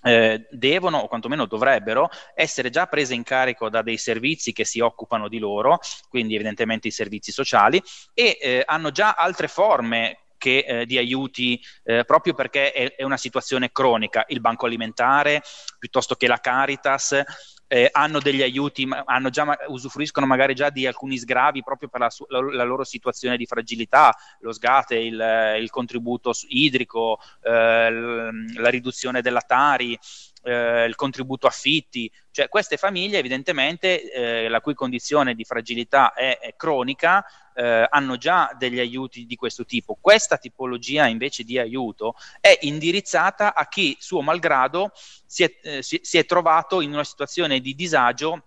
eh, 0.04 0.46
devono 0.52 1.00
o 1.00 1.08
quantomeno 1.08 1.46
dovrebbero 1.46 2.10
essere 2.36 2.70
già 2.70 2.86
prese 2.86 3.16
in 3.16 3.24
carico 3.24 3.70
da 3.70 3.82
dei 3.82 3.98
servizi 3.98 4.54
che 4.54 4.64
si 4.64 4.80
occupano 4.80 5.28
di 5.28 5.40
loro, 5.40 5.80
quindi 6.10 6.36
evidentemente 6.36 6.88
i 6.88 6.92
servizi 6.92 7.32
sociali, 7.32 7.82
e 8.14 8.38
eh, 8.40 8.64
hanno 8.66 8.92
già 8.92 9.14
altre 9.14 9.48
forme 9.48 10.20
che, 10.38 10.60
eh, 10.68 10.86
di 10.86 11.00
aiuti 11.00 11.60
eh, 11.84 12.06
proprio 12.06 12.36
perché 12.36 12.72
è, 12.72 12.96
è, 12.96 13.04
una 13.04 13.18
situazione 13.18 13.72
cronica, 13.72 14.26
il 14.28 14.42
banco 14.42 14.68
alimentare 14.68 15.42
piuttosto 15.80 16.14
che 16.14 16.28
la 16.28 16.40
Caritas 16.40 17.24
eh, 17.68 17.90
hanno 17.92 18.20
degli 18.20 18.42
aiuti, 18.42 18.88
hanno 19.06 19.30
già, 19.30 19.58
usufruiscono 19.68 20.26
magari 20.26 20.54
già 20.54 20.70
di 20.70 20.86
alcuni 20.86 21.18
sgravi 21.18 21.64
proprio 21.64 21.90
per 21.90 22.02
la, 22.02 22.10
su- 22.10 22.26
la, 22.28 22.64
loro 22.64 22.84
situazione 22.84 23.38
di 23.38 23.46
fragilità, 23.46 24.16
lo 24.40 24.52
SGATE, 24.52 24.96
il, 24.98 25.58
il 25.60 25.70
contributo 25.70 26.32
idrico, 26.50 27.20
eh, 27.42 27.90
la 27.92 28.70
riduzione 28.70 29.22
della 29.22 29.42
Tari, 29.42 29.98
eh, 30.44 30.86
il 30.86 30.96
contributo 30.96 31.48
affitti, 31.48 32.12
cioè 32.36 32.50
queste 32.50 32.76
famiglie 32.76 33.20
evidentemente 33.20 34.12
eh, 34.12 34.50
la 34.50 34.60
cui 34.60 34.74
condizione 34.74 35.36
di 35.36 35.46
fragilità 35.46 36.12
è, 36.12 36.38
è 36.38 36.54
cronica 36.58 37.26
eh, 37.54 37.88
hanno 37.90 38.18
già 38.18 38.54
degli 38.58 38.78
aiuti 38.78 39.26
di 39.26 39.38
questo 39.38 39.64
tipo. 39.64 39.98
Questa 40.02 40.38
tipologia 40.38 41.08
invece 41.08 41.46
di 41.46 41.58
aiuto 41.58 42.16
è 42.42 42.58
indirizzata 42.64 43.54
a 43.54 43.70
chi 43.70 43.96
suo 44.02 44.20
malgrado 44.20 44.92
si 45.26 45.44
è, 45.44 45.56
eh, 45.64 45.82
si, 45.82 46.02
si 46.04 46.18
è 46.18 46.26
trovato 46.26 46.82
in 46.82 46.92
una 46.92 47.06
situazione 47.06 47.62
di 47.62 47.74
disagio 47.74 48.44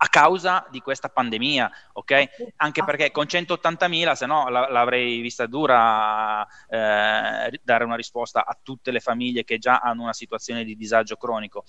a 0.00 0.08
causa 0.08 0.66
di 0.70 0.80
questa 0.80 1.10
pandemia, 1.10 1.70
ok? 1.92 2.52
Anche 2.56 2.82
perché 2.82 3.10
con 3.10 3.26
180.000, 3.26 4.12
se 4.12 4.24
no 4.24 4.48
la, 4.48 4.70
l'avrei 4.70 5.20
vista 5.20 5.44
dura 5.44 6.46
eh, 6.68 7.60
dare 7.62 7.84
una 7.84 7.96
risposta 7.96 8.46
a 8.46 8.56
tutte 8.62 8.90
le 8.90 9.00
famiglie 9.00 9.44
che 9.44 9.58
già 9.58 9.80
hanno 9.80 10.04
una 10.04 10.14
situazione 10.14 10.64
di 10.64 10.76
disagio 10.76 11.16
cronico. 11.16 11.64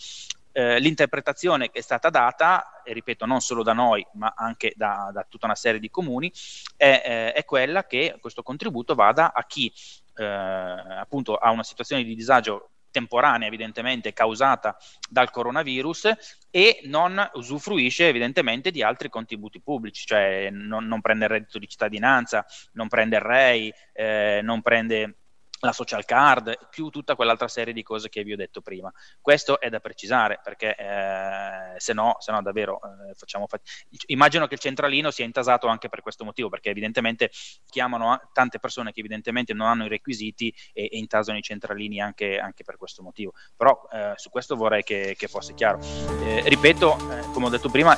Eh, 0.60 0.78
l'interpretazione 0.82 1.70
che 1.70 1.80
è 1.80 1.82
stata 1.82 2.10
data, 2.10 2.82
ripeto, 2.84 3.26
non 3.26 3.40
solo 3.40 3.64
da 3.64 3.72
noi, 3.72 4.06
ma 4.16 4.34
anche 4.36 4.74
da, 4.76 5.10
da 5.14 5.26
tutta 5.30 5.46
una 5.46 5.56
serie 5.56 5.80
di 5.80 5.90
comuni, 5.90 6.30
è, 6.76 7.02
eh, 7.06 7.32
è, 7.32 7.46
quella 7.46 7.86
che 7.86 8.18
questo 8.20 8.44
contributo 8.44 8.94
vada 8.94 9.32
a 9.32 9.46
chi 9.46 9.72
eh, 10.16 10.26
appunto 10.26 11.36
ha 11.38 11.50
una 11.52 11.64
situazione 11.64 12.04
di 12.04 12.14
disagio 12.14 12.72
temporanea 12.92 13.48
evidentemente 13.48 14.12
causata 14.12 14.76
dal 15.10 15.32
coronavirus 15.32 16.12
e 16.52 16.82
non 16.86 17.26
usufruisce 17.36 18.10
evidentemente 18.10 18.70
di 18.70 18.84
altri 18.84 19.08
contributi 19.08 19.62
pubblici, 19.62 20.06
cioè 20.06 20.50
non, 20.52 20.88
non 20.88 21.00
prende 21.00 21.24
il 21.24 21.32
reddito 21.32 21.58
di 21.58 21.70
cittadinanza, 21.70 22.46
non 22.74 22.90
prende 22.90 23.16
il 23.16 23.22
REI, 23.22 23.74
eh, 23.94 24.42
non 24.44 24.62
prende 24.62 25.20
la 25.60 25.72
social 25.72 26.06
card, 26.06 26.68
più 26.70 26.90
tutta 26.90 27.16
quell'altra 27.16 27.48
serie 27.48 27.74
di 27.74 27.84
cose 27.84 28.10
che 28.10 28.24
vi 28.24 28.34
ho 28.34 28.38
detto 28.38 28.62
prima. 28.62 28.92
Questo 29.22 29.60
è 29.60 29.70
da 29.70 29.80
precisare 29.80 30.40
perché 30.44 30.76
eh, 30.76 31.80
se, 31.80 31.94
no, 31.94 32.16
se 32.20 32.32
no 32.32 32.42
davvero 32.42 32.80
eh, 32.82 33.14
facciamo 33.16 33.48
fatica. 33.48 33.72
Immagino 34.08 34.48
che 34.48 34.54
il 34.54 34.60
centralino 34.60 35.12
sia 35.12 35.26
intasato 35.26 35.68
anche 35.68 35.90
per 35.90 36.02
questo 36.02 36.24
motivo, 36.24 36.50
perché 36.50 36.70
evidentemente 36.70 37.32
chiamano 37.70 38.30
tante 38.34 38.60
persone 38.60 38.92
che 38.92 39.02
evidentemente 39.02 39.54
non 39.54 39.68
hanno 39.68 39.86
i 39.86 39.90
requisiti 39.90 40.54
e, 40.74 40.84
e 40.84 40.98
intasano 40.98 41.38
i 41.38 41.42
centralini 41.42 42.00
anche, 42.02 42.40
anche, 42.40 42.64
per 42.64 42.78
questo 42.78 43.04
motivo. 43.04 43.34
Però 43.56 43.88
eh, 43.92 44.14
su 44.16 44.30
questo 44.30 44.56
vorrei 44.56 44.84
che, 44.84 45.16
che 45.18 45.28
fosse 45.28 45.54
chiaro. 45.54 45.80
Eh, 46.24 46.44
ripeto, 46.46 46.96
eh, 47.12 47.22
come 47.34 47.48
ho 47.48 47.50
detto 47.50 47.70
prima, 47.70 47.98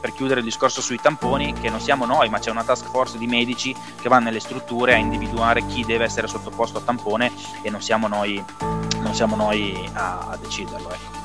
per 0.00 0.12
chiudere 0.12 0.40
il 0.40 0.46
discorso 0.46 0.80
sui 0.80 0.98
tamponi, 0.98 1.52
che 1.52 1.68
non 1.68 1.80
siamo 1.80 2.06
noi, 2.06 2.28
ma 2.30 2.38
c'è 2.38 2.50
una 2.50 2.64
task 2.64 2.86
force 2.86 3.18
di 3.18 3.26
medici 3.26 3.74
che 4.00 4.08
va 4.08 4.18
nelle 4.18 4.40
strutture 4.40 4.94
a 4.94 4.96
individuare 4.96 5.66
chi 5.66 5.84
deve 5.84 6.04
essere 6.04 6.26
sottoposto 6.26 6.78
a 6.78 6.80
tamponi 6.80 6.93
tampone 6.94 7.32
e 7.62 7.70
non 7.70 7.82
siamo 7.82 8.08
noi, 8.08 8.42
non 8.60 9.14
siamo 9.14 9.36
noi 9.36 9.88
a, 9.92 10.30
a 10.30 10.36
deciderlo. 10.36 10.90
Ecco. 10.90 11.22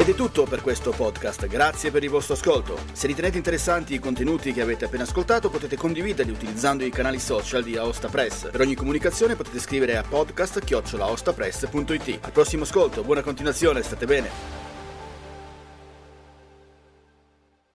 Ed 0.00 0.08
è 0.08 0.14
tutto 0.14 0.44
per 0.44 0.62
questo 0.62 0.92
podcast, 0.92 1.48
grazie 1.48 1.90
per 1.90 2.04
il 2.04 2.10
vostro 2.10 2.34
ascolto. 2.34 2.78
Se 2.92 3.08
ritenete 3.08 3.36
interessanti 3.36 3.94
i 3.94 3.98
contenuti 3.98 4.52
che 4.52 4.60
avete 4.60 4.84
appena 4.84 5.02
ascoltato 5.02 5.50
potete 5.50 5.76
condividerli 5.76 6.30
utilizzando 6.30 6.84
i 6.84 6.90
canali 6.90 7.18
social 7.18 7.64
di 7.64 7.76
Aosta 7.76 8.06
Press. 8.08 8.48
Per 8.50 8.60
ogni 8.60 8.76
comunicazione 8.76 9.34
potete 9.34 9.58
scrivere 9.58 9.96
a 9.96 10.04
podcast-aostapress.it. 10.08 12.18
Al 12.20 12.32
prossimo 12.32 12.62
ascolto, 12.62 13.02
buona 13.02 13.22
continuazione, 13.22 13.82
state 13.82 14.06
bene. 14.06 14.67